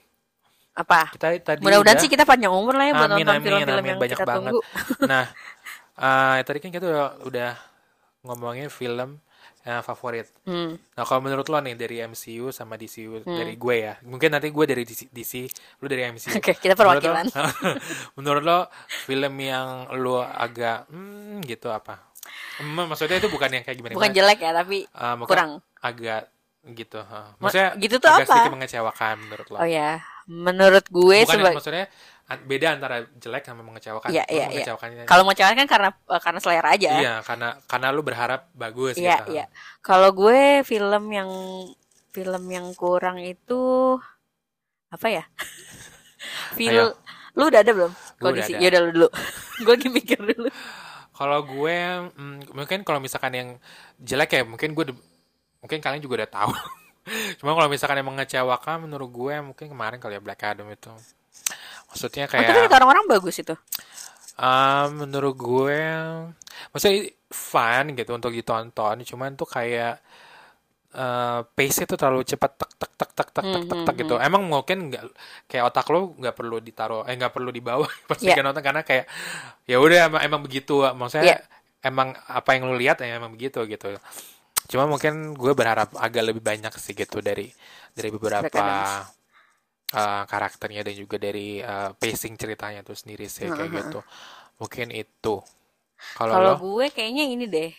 [0.76, 1.08] Apa?
[1.10, 4.20] kita tadi Mudah-mudahan udah- sih kita panjang umur lah ya buat nonton film-film yang Banyak
[4.20, 4.52] kita banget.
[4.52, 4.60] tunggu.
[5.08, 5.24] Nah,
[6.36, 7.52] eh, tadi kan kita udah, udah
[8.28, 9.24] ngomongin film
[9.66, 10.30] yang favorit.
[10.46, 10.78] Hmm.
[10.78, 14.66] Nah, kalau menurut lo nih dari MCU sama DCU dari gue ya, mungkin nanti gue
[14.70, 15.34] dari DC, DC,
[15.82, 16.38] lu dari MCU.
[16.38, 17.26] Oke, kita Menurut lo- perwakilan.
[18.22, 18.60] Menurut lo,
[19.10, 21.98] film yang lo agak hmm, gitu apa?
[22.62, 23.98] Hmm, maksudnya itu bukan yang kayak gimana?
[23.98, 24.86] Bukan jelek ya, tapi
[25.18, 25.52] mungkin kurang.
[25.82, 26.30] Agak
[26.66, 27.02] gitu.
[27.02, 27.34] huh.
[27.38, 28.34] Ma- Maksudnya gitu tuh agak apa?
[28.38, 29.58] sedikit mengecewakan menurut lo.
[29.62, 31.86] Oh ya, menurut gue Bukan sebagai maksudnya
[32.26, 34.10] beda antara jelek sama mengecewakan.
[34.10, 34.66] Iya, iya, iya.
[35.06, 36.90] kalau cewek kan karena eh, karena selera aja.
[36.98, 39.38] Iya, karena karena lu berharap bagus Iya, gitu.
[39.38, 39.46] iya.
[39.86, 41.30] Kalau gue film yang
[42.10, 43.96] film yang kurang itu
[44.90, 45.24] apa ya?
[46.58, 46.98] Film Ayo.
[47.38, 47.94] lu udah ada belum?
[48.18, 48.58] Kondisi.
[48.58, 48.62] ada.
[48.64, 49.08] Ya udah lu dulu.
[49.66, 50.50] gue lagi mikir dulu.
[51.14, 51.78] Kalau gue
[52.10, 53.50] mm, mungkin kalau misalkan yang
[54.02, 54.86] jelek ya mungkin gue
[55.62, 56.52] mungkin kalian juga udah tahu.
[57.40, 60.92] Cuma kalau misalkan yang mengecewakan menurut gue mungkin kemarin kali ya Black Adam itu.
[61.90, 63.56] Maksudnya Oh, tapi kayak kata orang-orang bagus itu.
[64.38, 65.80] ah, menurut gue
[66.72, 67.00] maksudnya
[67.32, 69.94] fun gitu untuk ditonton, cuman tuh kayak
[70.96, 74.16] eh pace itu terlalu cepat tek tek tek tek tek tek tek, tek gitu.
[74.28, 75.04] Emang mungkin nggak
[75.52, 78.40] kayak otak lo nggak perlu ditaruh eh nggak perlu dibawa pas yeah.
[78.40, 79.06] nonton karena kayak
[79.68, 81.38] ya udah emang, emang begitu maksudnya Iya.
[81.84, 83.88] emang apa yang lo lihat ya emang begitu gitu.
[84.66, 87.50] Cuma mungkin gue berharap agak lebih banyak sih gitu dari
[87.94, 88.66] dari beberapa
[89.94, 93.80] eh, karakternya dan juga dari eh, pacing ceritanya tuh sendiri sih kayak Heeh.
[93.86, 94.00] gitu.
[94.58, 95.36] Mungkin itu.
[96.16, 97.72] Kalau Kalau lo gue kayaknya ini deh.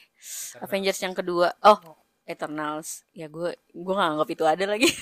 [0.62, 1.53] Avengers yang kedua.
[1.62, 1.78] Oh,
[2.26, 3.07] Eternals.
[3.14, 4.89] Ya gue gue nggak anggap itu ada lagi.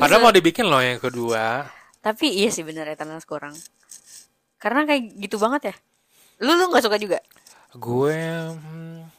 [0.00, 1.66] padahal mau dibikin loh yang kedua.
[2.04, 3.56] Tapi iya sih bener Eternals kurang.
[4.58, 5.74] Karena kayak gitu banget ya.
[6.44, 7.18] Lu lu nggak suka juga?
[7.76, 9.17] Gue hmm,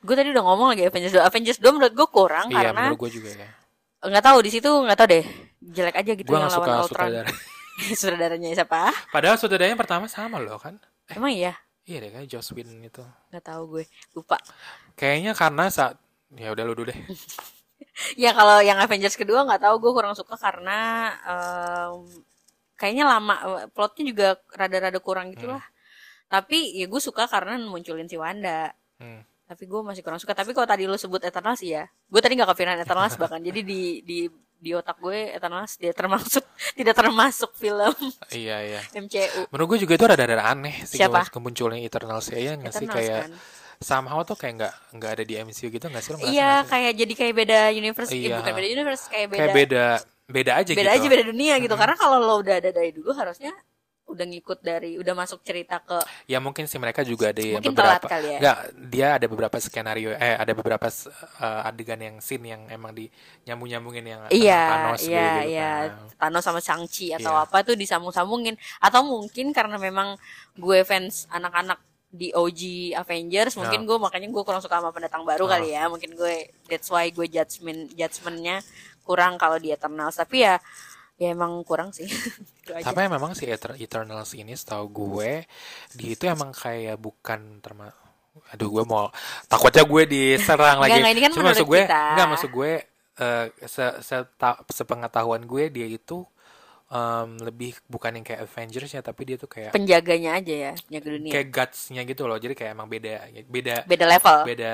[0.00, 1.20] Gue tadi udah ngomong lagi Avengers 2.
[1.20, 3.48] Avengers 2 menurut gue kurang iya karena menurut gue juga ya.
[4.00, 5.24] nggak tahu di situ nggak tahu deh.
[5.60, 7.08] Jelek aja gitu Gue yang gak suka lawan Ultron.
[7.12, 7.30] sutradara.
[8.00, 8.80] Sutradaranya siapa?
[9.12, 10.80] Padahal sutradaranya pertama sama loh kan.
[11.12, 11.52] Emang iya?
[11.84, 13.04] Iya deh kayak Joss Whedon itu.
[13.28, 13.84] Nggak tahu gue.
[14.16, 14.36] Lupa.
[14.96, 15.96] Kayaknya karena saat
[16.32, 17.00] ya udah lu dulu deh.
[18.16, 22.08] Ya kalau yang Avengers kedua nggak tahu gue kurang suka karena em,
[22.72, 23.34] kayaknya lama
[23.76, 25.60] plotnya juga rada-rada kurang gitu lah.
[26.32, 28.72] Tapi ya gue suka karena munculin si Wanda.
[28.96, 29.20] Hmm.
[29.50, 30.30] Tapi gue masih kurang suka.
[30.30, 33.42] Tapi kalau tadi lu sebut Eternals ya, gue tadi nggak kepikiran Eternals bahkan.
[33.42, 34.18] Jadi di di
[34.54, 36.44] di otak gue Eternals dia termasuk
[36.78, 37.96] tidak termasuk film
[38.30, 38.80] Iya iya.
[39.02, 39.48] MCU.
[39.50, 41.26] Menurut gue juga itu rada-rada aneh sih Siapa?
[41.32, 43.30] kemunculan Eternals ya iya nggak sih Eternals kayak kan.
[43.80, 47.12] somehow tuh kayak nggak nggak ada di MCU gitu nggak sih lo Iya kayak jadi
[47.16, 48.36] kayak beda universe, eh, Iya.
[48.36, 49.84] bukan beda universe kayak beda kayak beda
[50.30, 50.96] beda aja beda gitu.
[51.00, 51.74] aja beda dunia gitu.
[51.74, 53.50] Karena kalau lo udah ada dari dulu harusnya
[54.10, 58.02] udah ngikut dari udah masuk cerita ke Ya mungkin sih mereka juga ada Mungkin telat
[58.02, 58.38] beberapa kali ya.
[58.42, 58.58] nggak
[58.90, 63.06] dia ada beberapa skenario eh ada beberapa eh, adegan yang scene yang emang di
[63.44, 65.70] nyambung nyambungin yang Iya, Thanos iya, gitu iya.
[65.70, 65.90] kan.
[66.18, 67.44] Thanos sama Shang-Chi atau Iya.
[67.46, 68.54] apa tuh disambung-sambungin.
[68.78, 70.18] Atau mungkin karena memang
[70.54, 71.78] gue fans anak-anak
[72.10, 75.86] di OG Avengers, mungkin gue makanya gue kurang suka sama pendatang baru kali ya.
[75.86, 78.66] Mungkin gue that's why gue judgement judgementnya
[79.06, 80.18] kurang kalau di Eternals.
[80.18, 80.58] Tapi ya
[81.20, 82.08] ya emang kurang sih.
[82.86, 85.44] Tapi memang si Eter- Eternals ini setahu gue
[85.92, 87.92] di itu emang kayak bukan terma
[88.50, 89.10] Aduh gue mau
[89.46, 90.96] takutnya gue diserang lagi.
[90.96, 92.02] enggak, ini kan Cuma maksud gue kita.
[92.14, 92.72] enggak maksud gue
[93.20, 96.24] eh, se, seta- sepengetahuan gue dia itu
[96.88, 101.08] em, lebih bukan yang kayak Avengers ya tapi dia tuh kayak Penjaganya aja ya, jaga
[101.10, 101.30] dunia.
[101.30, 102.38] kayak guts-nya gitu loh.
[102.38, 103.14] Jadi kayak emang beda
[103.46, 104.36] beda Beda level.
[104.46, 104.72] beda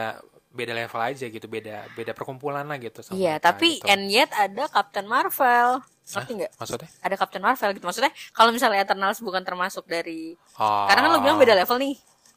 [0.57, 3.87] beda level aja gitu beda beda perkumpulan lah gitu sama Iya, mereka tapi gitu.
[3.93, 5.85] and yet ada Captain Marvel.
[6.07, 6.53] Ngerti nggak?
[6.57, 7.85] maksudnya Ada Captain Marvel gitu.
[7.85, 11.95] Maksudnya kalau misalnya Eternals bukan termasuk dari oh Karena kan lo bilang beda level nih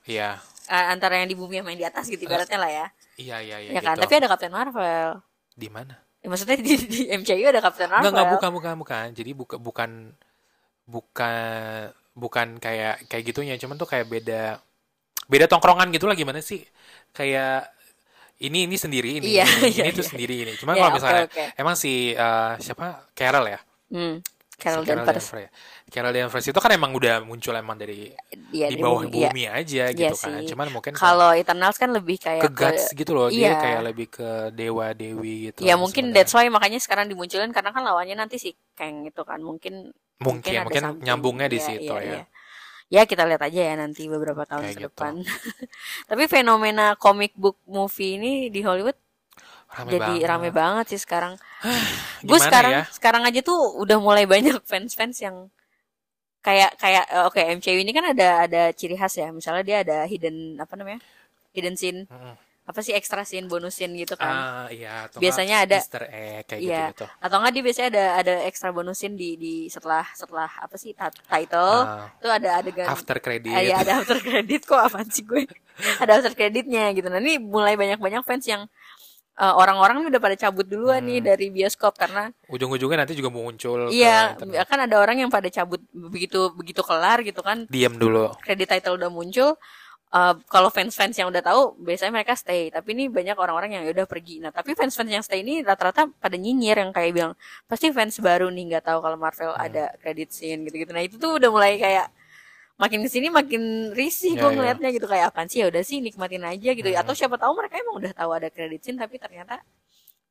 [0.09, 2.85] iya eh, antara yang di bumi sama yang di atas gitu ibaratnya lah ya.
[3.15, 3.69] Iya iya iya.
[3.77, 4.03] ya kan gitu.
[4.09, 5.09] tapi ada Captain Marvel
[5.55, 5.95] di mana?
[6.19, 9.05] Ya, maksudnya di, di MCU ada Captain Marvel enggak bukan bukan bukan.
[9.15, 10.11] Jadi buka, bukan
[10.89, 14.59] bukan bukan kayak kayak gitunya, cuman tuh kayak beda
[15.29, 16.65] beda tongkrongan gitu lah gimana sih?
[17.13, 17.69] Kayak
[18.39, 20.09] ini ini sendiri ini Iya, ini, iya, ini tuh iya.
[20.09, 20.53] sendiri ini.
[20.61, 21.43] Cuman Ya, kalau oke, misalnya oke.
[21.59, 22.85] emang si eh, siapa
[23.17, 23.59] Carol ya?
[23.91, 24.13] hmm,
[24.61, 25.49] Carol Si Danvers Danvers ya.
[25.93, 28.13] Carol Danvers itu kan emang udah muncul emang dari
[28.55, 29.29] Iya, di di bawah bumi, iya.
[29.29, 30.31] bumi aja Iya gitu kan.
[30.31, 30.45] sih.
[30.49, 33.53] Cuman mungkin kalau Eternals kan lebih kayak ke guts gitu loh, dia iya.
[33.55, 35.61] kayak lebih ke dewa dewi gitu.
[35.67, 36.15] Ya mungkin sebenarnya.
[36.15, 40.53] that's why makanya sekarang dimunculin karena kan lawannya nanti si Kang itu kan mungkin mungkin
[40.65, 41.03] mungkin something.
[41.05, 42.19] nyambungnya di Iya, situ iya, ya.
[42.89, 44.87] Ya kita lihat aja ya nanti beberapa tahun Kayak ke gitu.
[44.89, 45.13] depan.
[46.09, 48.97] Tapi fenomena comic book movie ini di Hollywood
[49.69, 50.29] Rame jadi banget.
[50.29, 51.33] rame banget sih sekarang.
[52.27, 52.83] Gue Gimana sekarang ya?
[52.89, 55.35] sekarang aja tuh udah mulai banyak fans-fans yang
[56.41, 59.29] kayak kayak eh, oke MCU ini kan ada ada ciri khas ya.
[59.29, 60.99] Misalnya dia ada hidden apa namanya?
[61.53, 61.99] Hidden scene.
[62.09, 62.48] Mm-mm.
[62.69, 64.29] Apa sih extra scene, bonus scene gitu kan.
[64.29, 66.81] Ah, iya, atau Biasanya ada- Easter egg kayak Iya.
[66.93, 67.05] gitu-gitu.
[67.17, 70.93] Atau enggak dia biasanya ada ada extra bonusin di di setelah setelah apa sih
[71.25, 73.49] title Ah, itu ada adegan after credit.
[73.49, 75.49] Ah, iya, ada after credit kok apaan sih gue
[76.03, 78.69] ada after creditnya gitu nah ini mulai banyak banyak fans yang
[79.35, 81.27] eh, orang-orang nih udah pada cabut duluan nih Hmm.
[81.27, 85.79] dari bioskop karena Ujung-ujungnya nanti juga muncul ke iya kan ada orang yang pada cabut
[85.89, 88.35] begitu begitu kelar gitu kan Diam dulu.
[88.37, 89.55] kredit title udah muncul
[90.09, 93.91] eh, kalau fans-fans yang udah tahu biasanya mereka stay tapi ini banyak orang-orang yang ya
[93.93, 97.33] udah pergi nah tapi fans-fans yang stay ini rata-rata pada nyinyir yang kayak bilang
[97.65, 99.65] pasti fans baru nih nggak tahu kalau Marvel Hmm.
[99.65, 102.09] ada credit scene gitu-gitu nah itu tuh udah mulai kayak
[102.79, 104.55] makin ke sini makin risih Ya, gue ya.
[104.55, 107.01] ngelihatnya gitu kayak apaan sih ya udah sih nikmatin aja gitu Hmm.
[107.01, 109.59] atau siapa tahu mereka emang udah tahu ada credit scene tapi ternyata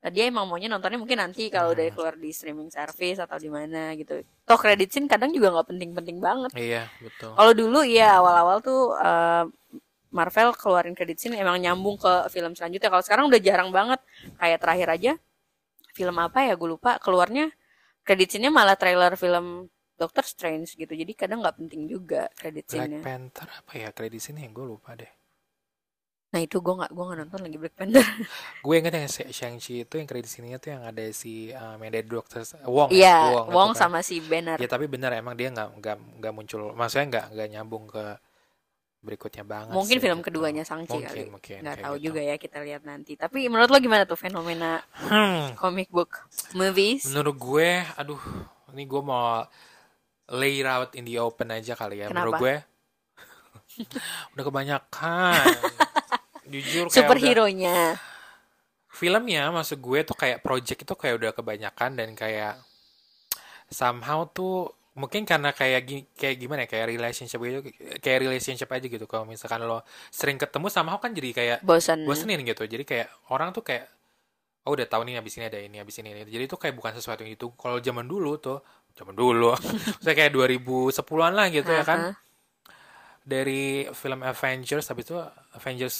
[0.08, 1.94] dia emang maunya nontonnya mungkin nanti kalau udah Hmm.
[1.98, 6.22] keluar di streaming service atau di mana gitu toh credit scene kadang juga nggak penting-penting
[6.22, 7.34] banget Iya, betul.
[7.34, 9.44] kalau dulu ya awal-awal tuh eh,
[10.08, 12.88] Marvel keluarin credit scene emang nyambung ke film selanjutnya.
[12.88, 14.00] Kalau sekarang udah jarang banget.
[14.40, 15.12] Kayak terakhir aja
[15.92, 17.50] film apa ya gue lupa keluarnya
[18.06, 19.68] credit scene-nya malah trailer film
[20.00, 20.94] Doctor Strange gitu.
[20.94, 23.00] Jadi kadang nggak penting juga credit Black scene-nya.
[23.04, 25.10] Panther apa ya kredit sini yang gue lupa deh.
[26.28, 28.04] Nah itu gue nggak gue nggak nonton lagi Black Panther.
[28.64, 31.88] Gue inget yang Shang- Shang-Chi itu yang kredit sininya tuh yang ada si uh, yang
[31.88, 32.92] dari Doctor Wong.
[32.92, 33.16] Iya,
[33.48, 33.80] itu Wong kan.
[33.80, 34.60] sama si Banner.
[34.60, 36.60] Ya tapi benar emang dia nggak nggak nggak muncul.
[36.76, 38.04] Maksudnya nggak nggak nyambung ke
[39.00, 39.72] berikutnya banget.
[39.72, 40.26] Mungkin sih, film gitu.
[40.28, 41.30] keduanya Shang-Chi Mungkin kali.
[41.32, 41.60] mungkin.
[41.64, 42.04] Kayak tahu gitu.
[42.12, 43.12] juga ya kita lihat nanti.
[43.16, 46.12] Tapi menurut lo gimana tuh fenomena Hmm, comic book
[46.52, 47.08] movies?
[47.08, 48.20] menurut gue, aduh,
[48.74, 49.46] ini gue mau
[50.28, 52.12] lay it out in the open aja kali ya.
[52.12, 52.42] Menurut Kenapa?
[52.42, 52.54] gue
[54.36, 55.44] udah kebanyakan.
[56.48, 58.00] Jujur Superhero-nya.
[58.88, 62.58] filmnya maksud gue tuh kayak project itu kayak udah kebanyakan dan kayak
[63.68, 67.60] somehow tuh mungkin karena kayak gi- kayak gimana ya kayak relationship gitu
[68.02, 69.06] kayak relationship aja gitu.
[69.06, 72.02] Kalau misalkan lo sering ketemu somehow kan jadi kayak Bosan.
[72.02, 72.66] bosenin gitu.
[72.66, 73.86] Jadi kayak orang tuh kayak
[74.66, 76.20] oh udah tahu nih abis ini ada ini abis ini ini.
[76.26, 77.46] Jadi itu kayak bukan sesuatu yang itu.
[77.54, 78.58] Kalau zaman dulu tuh
[78.98, 79.54] zaman dulu
[80.02, 81.98] saya kayak 2010-an lah gitu ya kan.
[83.22, 85.14] Dari film Avengers habis itu
[85.54, 85.96] Avengers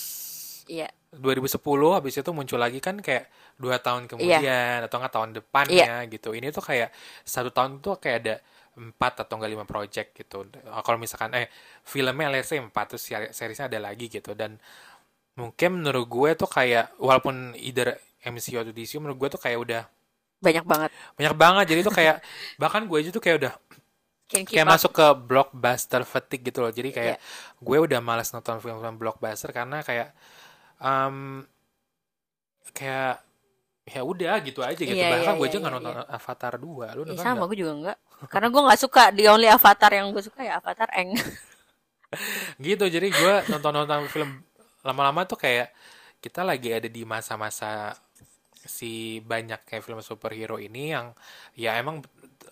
[0.69, 0.89] Iya.
[1.11, 1.57] 2010
[1.97, 4.11] habis itu muncul lagi kan kayak dua tahun Iya.
[4.13, 6.93] kemudian atau nggak tahun depannya gitu ini tuh kayak
[7.25, 8.35] satu tahun tuh kayak ada
[8.79, 10.47] empat atau enggak lima project gitu
[10.85, 11.49] kalau misalkan eh
[11.83, 14.61] filmnya let's say empat terus seri- seriesnya ada lagi gitu dan
[15.35, 19.83] mungkin menurut gue tuh kayak walaupun either MCU atau DC menurut gue tuh kayak udah
[20.39, 20.91] Banyak banget.
[21.19, 22.17] banyak banget jadi tuh kayak
[22.63, 23.53] bahkan gue aja tuh kayak udah
[24.29, 24.71] kayak up.
[24.77, 27.19] masuk ke blockbuster fatigue gitu loh jadi kayak Iya.
[27.59, 30.13] gue udah malas nonton film-film blockbuster karena kayak
[30.83, 31.45] um,
[32.73, 33.23] kayak
[33.89, 36.55] ya udah gitu aja gitu Iya, bahkan iya, gue iya, aja nggak iya, nonton Avatar
[36.61, 37.49] 2 lu nonton sama nggak?
[37.49, 37.99] gue juga enggak.
[38.29, 41.17] Karena gue nggak suka the only Avatar yang gue suka ya Avatar Eng.
[42.65, 44.45] gitu jadi gue nonton-nonton film
[44.85, 45.73] lama-lama tuh kayak
[46.21, 47.93] kita lagi ada di masa-masa
[48.53, 51.13] si banyak kayak film superhero ini yang
[51.57, 52.05] ya emang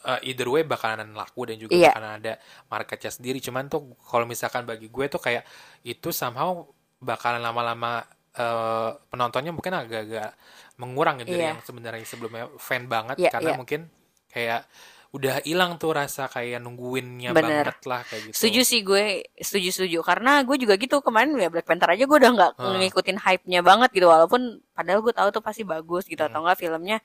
[0.06, 1.92] uh, either way bakalan laku dan juga Iya.
[1.92, 2.32] bakalan ada
[2.72, 5.44] marketnya sendiri cuman tuh kalau misalkan bagi gue tuh kayak
[5.84, 6.64] itu somehow
[7.02, 8.06] bakalan lama-lama
[8.36, 10.36] uh, penontonnya mungkin agak-agak
[10.76, 11.50] mengurang gitu dari Iya.
[11.52, 13.58] yang sebenarnya sebelumnya fan banget Iya, karena iya.
[13.58, 13.80] mungkin
[14.28, 14.62] kayak
[15.06, 17.64] udah hilang tuh rasa kayak nungguinnya Bener.
[17.72, 19.98] banget lah kayak gitu Setuju sih gue, setuju setuju.
[20.04, 22.76] Karena gue juga gitu kemarin ya Black Panther aja gue udah nggak Ah.
[22.76, 24.06] ngikutin hype-nya banget gitu.
[24.06, 26.28] Walaupun padahal gue tahu tuh pasti bagus gitu Hmm.
[26.28, 26.98] atau enggak filmnya.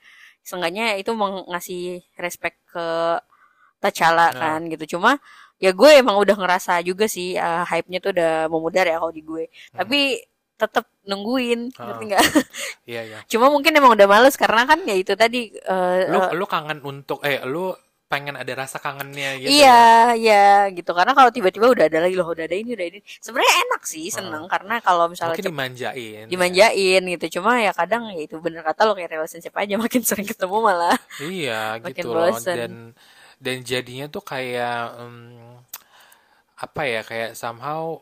[0.44, 3.16] Seenggaknya itu meng- ngasih respect ke
[3.80, 4.30] T'Challa Ah.
[4.30, 4.98] kan gitu.
[4.98, 5.16] Cuma
[5.56, 9.22] ya gue emang udah ngerasa juga sih uh, hype-nya tuh udah memudar ya kalau di
[9.22, 9.44] gue.
[9.72, 10.20] Tapi
[10.62, 11.74] tetap nungguin.
[11.74, 11.90] Ah.
[11.90, 12.24] ngerti nggak?
[12.90, 16.30] iya iya Cuma mungkin emang udah males karena kan ya itu tadi eh, lu eh,
[16.38, 17.74] lu kangen untuk eh lu
[18.12, 19.48] pengen ada rasa kangennya gitu.
[19.48, 20.92] Iya, iya gitu.
[20.92, 23.00] Karena kalau tiba-tiba udah ada lagi loh, udah ada ini, udah ini.
[23.00, 26.24] Sebenarnya enak sih, seneng karena kalau misalnya Mungkin dimanjain.
[26.28, 27.40] dimanjain gitu.
[27.40, 30.92] Cuma ya kadang ya itu bener kata lo kayak relationship aja makin sering ketemu malah.
[31.24, 32.52] Iya Makin gitu loh bosen.
[32.52, 32.72] dan
[33.40, 35.16] dan jadinya tuh kayak em,
[36.60, 37.96] apa ya kayak somehow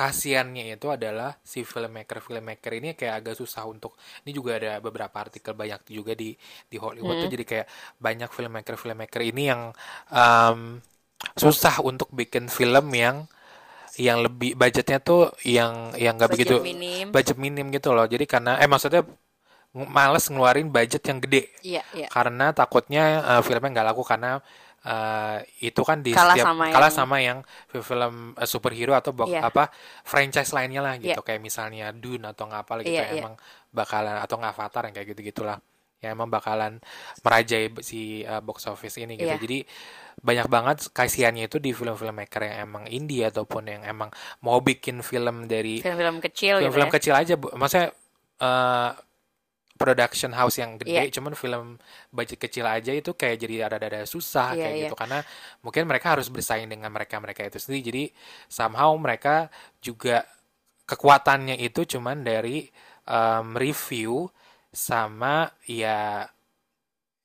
[0.00, 3.92] kasiannya itu adalah si filmmaker filmmaker ini kayak agak susah untuk
[4.24, 6.30] ini juga ada beberapa artikel banyak juga di
[6.72, 7.34] di Hollywood tuh Hmm.
[7.34, 7.66] jadi kayak
[8.06, 9.62] banyak filmmaker filmmaker ini yang
[10.08, 10.60] em,
[11.36, 13.16] susah untuk bikin film yang
[13.98, 17.10] yang lebih budgetnya tuh yang yang nggak begitu minim.
[17.14, 19.02] budget minim gitu loh jadi karena eh maksudnya
[19.74, 22.10] males ngeluarin budget yang gede Iya, iya.
[22.10, 24.42] karena takutnya uh, filmnya nggak laku karena
[24.82, 27.38] uh, itu kan di Kalah setiap sama kalah yang- sama yang
[27.74, 29.44] film uh, superhero atau bok- Iya.
[29.44, 29.68] apa
[30.02, 31.26] franchise lainnya lah gitu Iya.
[31.26, 33.22] kayak misalnya Dune atau nggak apa gitu Iya, yang iya.
[33.22, 33.34] emang
[33.70, 35.58] bakalan atau Avatar yang kayak gitu gitulah
[36.00, 36.80] ya emang bakalan
[37.20, 39.38] merajai si uh, box office ini gitu Iya.
[39.38, 39.58] jadi
[40.20, 44.08] banyak banget kasihannya itu di film-film maker yang emang indie ataupun yang emang
[44.40, 46.94] mau bikin film dari Film-film kecil gitu film-film ya.
[46.94, 47.88] kecil aja maksudnya
[48.38, 48.90] eh,
[49.80, 51.16] production house yang gede Iya.
[51.16, 51.80] cuman film
[52.12, 54.82] budget kecil aja itu kayak jadi ada-ada susah Iya, kayak iya.
[54.84, 54.94] gitu.
[54.94, 55.18] Karena
[55.64, 57.80] mungkin mereka harus bersaing dengan mereka-mereka itu sendiri.
[57.88, 58.04] Jadi
[58.44, 59.48] somehow mereka
[59.80, 60.28] juga
[60.84, 62.68] kekuatannya itu cuman dari
[63.08, 64.28] em, review
[64.68, 66.28] sama ya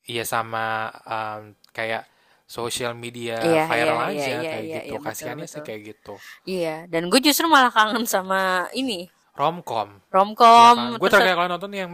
[0.08, 2.08] ya sama em, kayak
[2.48, 4.86] social media Iya, viral iya, aja iya, iya, kayak iya, gitu.
[4.86, 6.14] iya, betul, kasihannya sih kayak gitu.
[6.46, 9.10] Iya, dan gue justru malah kangen sama ini.
[9.36, 10.00] Romcom.
[10.08, 10.96] Romcom.
[10.96, 11.92] Gue terus- terakhir kali nonton yang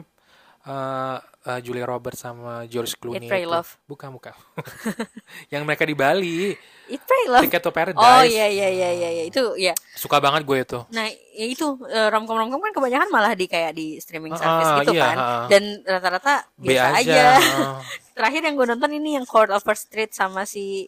[0.62, 3.51] eh, eh, Julia Roberts sama George Clooney Pray, itu.
[3.51, 3.70] Love.
[3.89, 4.34] Bukan, bukan.
[5.53, 6.53] yang mereka di Bali,
[6.86, 7.43] Eat Pray Love.
[7.47, 8.01] Ticket to Paradise.
[8.01, 9.24] Oh iya iya iya iya iya.
[9.26, 9.74] itu ya.
[9.97, 10.80] Suka banget gue itu.
[10.93, 14.93] Nah, ya itu eh, romcom-romcom kan kebanyakan malah di kayak di streaming Ah, service gitu
[14.97, 15.18] iya, kan.
[15.18, 15.45] ah.
[15.49, 17.14] Dan rata-rata biasa aja.
[17.16, 17.26] aja.
[18.18, 20.86] Terakhir yang gue nonton ini yang Court of First Street sama si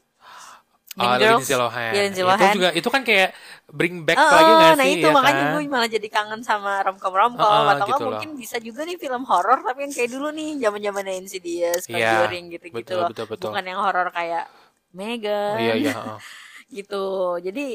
[0.97, 1.47] Mean Oh, Girls.
[1.47, 1.93] Lindsay Lohan.
[1.93, 2.53] Iya, Lindsay Itu Lohan.
[2.55, 3.29] juga itu kan kayak
[3.69, 5.53] bring back Oh, lagi oh, gak nah sih itu ya makanya kan?
[5.57, 8.11] gue malah jadi kangen sama romcom-romcom Oh, oh, atau nggak gitu loh.
[8.13, 12.45] mungkin bisa juga nih film horor tapi yang kayak dulu nih zaman-zamannya Insidious, Iya, Conjuring
[12.53, 13.09] gitu-gitu betul, loh.
[13.09, 13.49] betul, betul.
[13.49, 14.45] Bukan yang horor kayak
[14.93, 15.57] Megan.
[15.57, 15.91] Iya, iya.
[15.97, 16.19] heeh.
[16.77, 17.05] gitu.
[17.41, 17.65] Jadi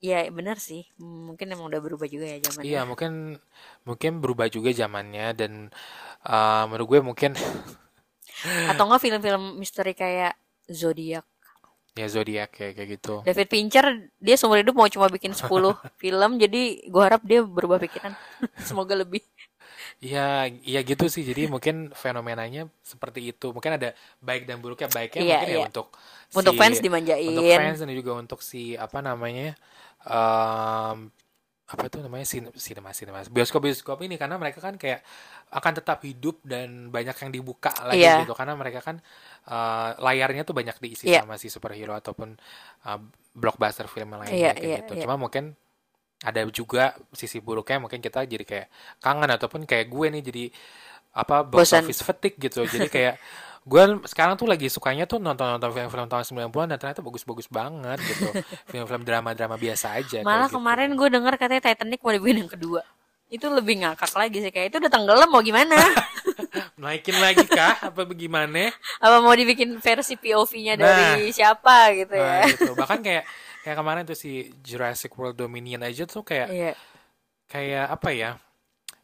[0.00, 0.82] ya benar sih.
[1.00, 2.68] Mungkin emang udah berubah juga ya zamannya.
[2.68, 3.12] Iya, mungkin
[3.88, 5.52] mungkin berubah juga zamannya dan
[6.28, 7.30] eh, menurut gue mungkin
[8.70, 10.32] Atau enggak film-film misteri kayak
[10.80, 11.24] Zodiac.
[11.94, 13.14] Ya zodiak kayak kayak gitu.
[13.22, 13.86] David Fincher
[14.18, 15.46] dia seumur hidup mau cuma bikin 10
[16.02, 18.12] film jadi gue harap dia berubah pikiran.
[18.68, 19.22] Semoga lebih.
[20.02, 21.22] Iya, iya gitu sih.
[21.22, 23.54] Jadi mungkin fenomenanya seperti itu.
[23.54, 24.90] Mungkin ada baik dan buruknya.
[24.90, 25.66] Baiknya Iya, mungkin ya iya.
[25.70, 25.86] untuk
[26.34, 27.30] Untuk si- fans dimanjain.
[27.30, 29.54] untuk fans dan juga untuk si apa namanya
[30.02, 31.08] em,
[31.64, 35.00] apa tuh namanya sin sinema sinema bioskop bioskop ini karena mereka kan kayak
[35.48, 38.20] akan tetap hidup dan banyak yang dibuka lagi Iya.
[38.20, 39.00] gitu karena mereka kan
[39.48, 41.24] eh, layarnya tuh banyak diisi Iya.
[41.24, 42.36] sama si superhero ataupun
[42.84, 42.98] eh,
[43.32, 45.02] blockbuster film yang lainnya Iya, kayak iya, gitu iya.
[45.08, 45.56] cuma mungkin
[46.24, 48.66] ada juga sisi buruknya mungkin kita jadi kayak
[49.00, 50.44] kangen ataupun kayak gue nih jadi
[51.14, 51.84] apa box Bosan.
[51.84, 53.14] office fatigue gitu jadi kayak
[53.64, 58.28] gue sekarang tuh lagi sukanya tuh nonton-nonton film-film tahun 90-an dan ternyata bagus-bagus banget gitu
[58.70, 60.60] film-film drama-drama biasa aja Malah gitu.
[60.60, 62.84] kemarin gue dengar katanya Titanic mau dibikin yang kedua.
[63.32, 65.80] Itu lebih ngakak lagi sih kayak itu udah tenggelam mau gimana?
[66.78, 72.52] naikin lagi kah apa bagaimana Apa mau dibikin versi POV-nya dari siapa gitu nah, ya?
[72.52, 73.24] gitu bahkan kayak
[73.64, 76.72] kayak kemarin tuh si Jurassic World Dominion aja tuh kayak Iya.
[77.48, 78.30] kayak apa ya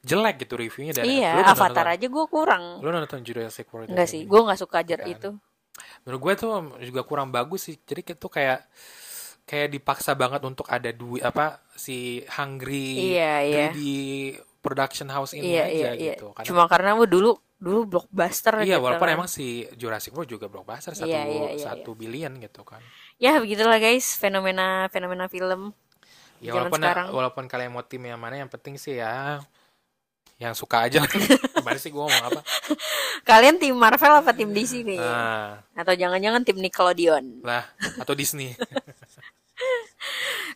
[0.00, 2.64] jelek gitu reviewnya dan Iya, lu Avatar nonton, aja gue kurang.
[2.80, 5.12] lu nonton Jurassic World Enggak sih, gue nggak suka jar Kan.
[5.12, 5.30] itu.
[6.04, 6.50] menurut gue tuh
[6.82, 8.68] juga kurang bagus sih jadi itu kayak
[9.42, 13.66] kayak dipaksa banget untuk ada duit apa si hungry Iya, iya.
[13.68, 13.80] 3D
[14.60, 16.12] production house ini Iya, aja iya, iya.
[16.14, 19.16] gitu karena Cuma karena gue dulu dulu blockbuster iya gitu walaupun kan.
[19.16, 22.80] emang si Jurassic World juga blockbuster satu Iya, iya, iya, satu billion gitu kan
[23.16, 25.72] Ya begitulah guys, fenomena fenomena film.
[26.38, 27.06] ya walaupun sekarang.
[27.10, 29.40] walaupun kalian mau tim yang mana yang penting sih ya
[30.40, 31.04] yang suka aja
[31.52, 32.40] kemarin sih gue ngomong apa
[33.20, 34.96] Kalian tim Marvel apa tim DC nih?
[34.96, 37.44] nah Atau jangan-jangan tim Nickelodeon?
[37.44, 38.56] lah atau Disney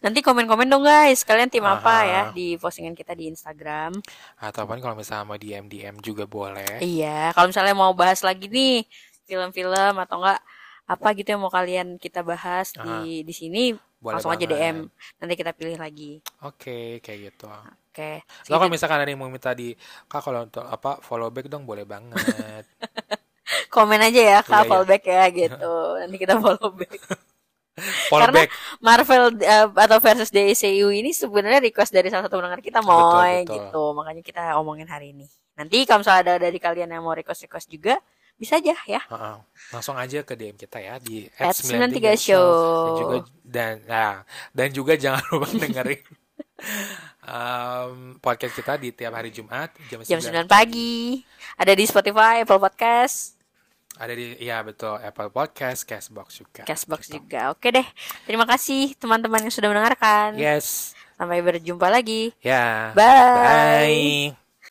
[0.00, 2.04] Nanti komen-komen dong guys, kalian tim apa Aha.
[2.04, 3.92] ya di postingan kita di Instagram.
[4.36, 8.84] ataupun kalau misalnya mau DM DM juga boleh Iya, kalau misalnya mau bahas lagi nih
[9.24, 10.40] film-film atau enggak
[10.84, 13.62] apa gitu yang mau kalian kita bahas di di sini
[13.96, 14.60] Boleh langsung aja banget.
[14.60, 14.76] DM.
[15.16, 16.20] Nanti kita pilih lagi.
[16.42, 17.48] oke kayak gitu
[17.94, 18.26] Oke.
[18.50, 19.70] Lo kalau misalkan ada yang mau minta di
[20.10, 22.66] kak kalau untuk apa follow back dong boleh banget.
[23.70, 24.70] Komen aja ya, Kak, iya.
[24.70, 25.72] follow back ya gitu.
[26.02, 26.90] Nanti kita follow back.
[28.10, 28.50] follow Karena back.
[28.82, 33.54] Marvel eh, atau versus DCU ini sebenarnya request dari salah satu pendengar kita moy betul.
[33.62, 33.82] gitu.
[33.94, 35.30] Makanya kita omongin hari ini.
[35.54, 37.94] Nanti kalau misalnya ada dari kalian yang mau request-request juga,
[38.34, 39.36] bisa aja ya Heeh.
[39.70, 42.50] langsung aja ke DM kita ya di At 93 @93 Show.
[42.50, 43.16] dan juga
[43.46, 44.14] dan nah,
[44.50, 46.02] dan juga jangan lupa dengerin
[47.24, 51.24] um, podcast kita di tiap hari Jumat jam, jam 9 9 pagi.
[51.56, 53.34] Ada di Spotify Apple Podcast.
[53.94, 56.62] Ada di ya betul Apple Podcast Castbox juga.
[56.66, 57.54] Castbox juga.
[57.54, 57.86] Oke deh
[58.26, 60.34] terima kasih teman-teman yang sudah mendengarkan.
[60.34, 60.98] Yes.
[61.14, 62.34] Sampai berjumpa lagi.
[62.42, 62.90] Ya.
[62.92, 64.34] Bye.
[64.34, 64.43] bye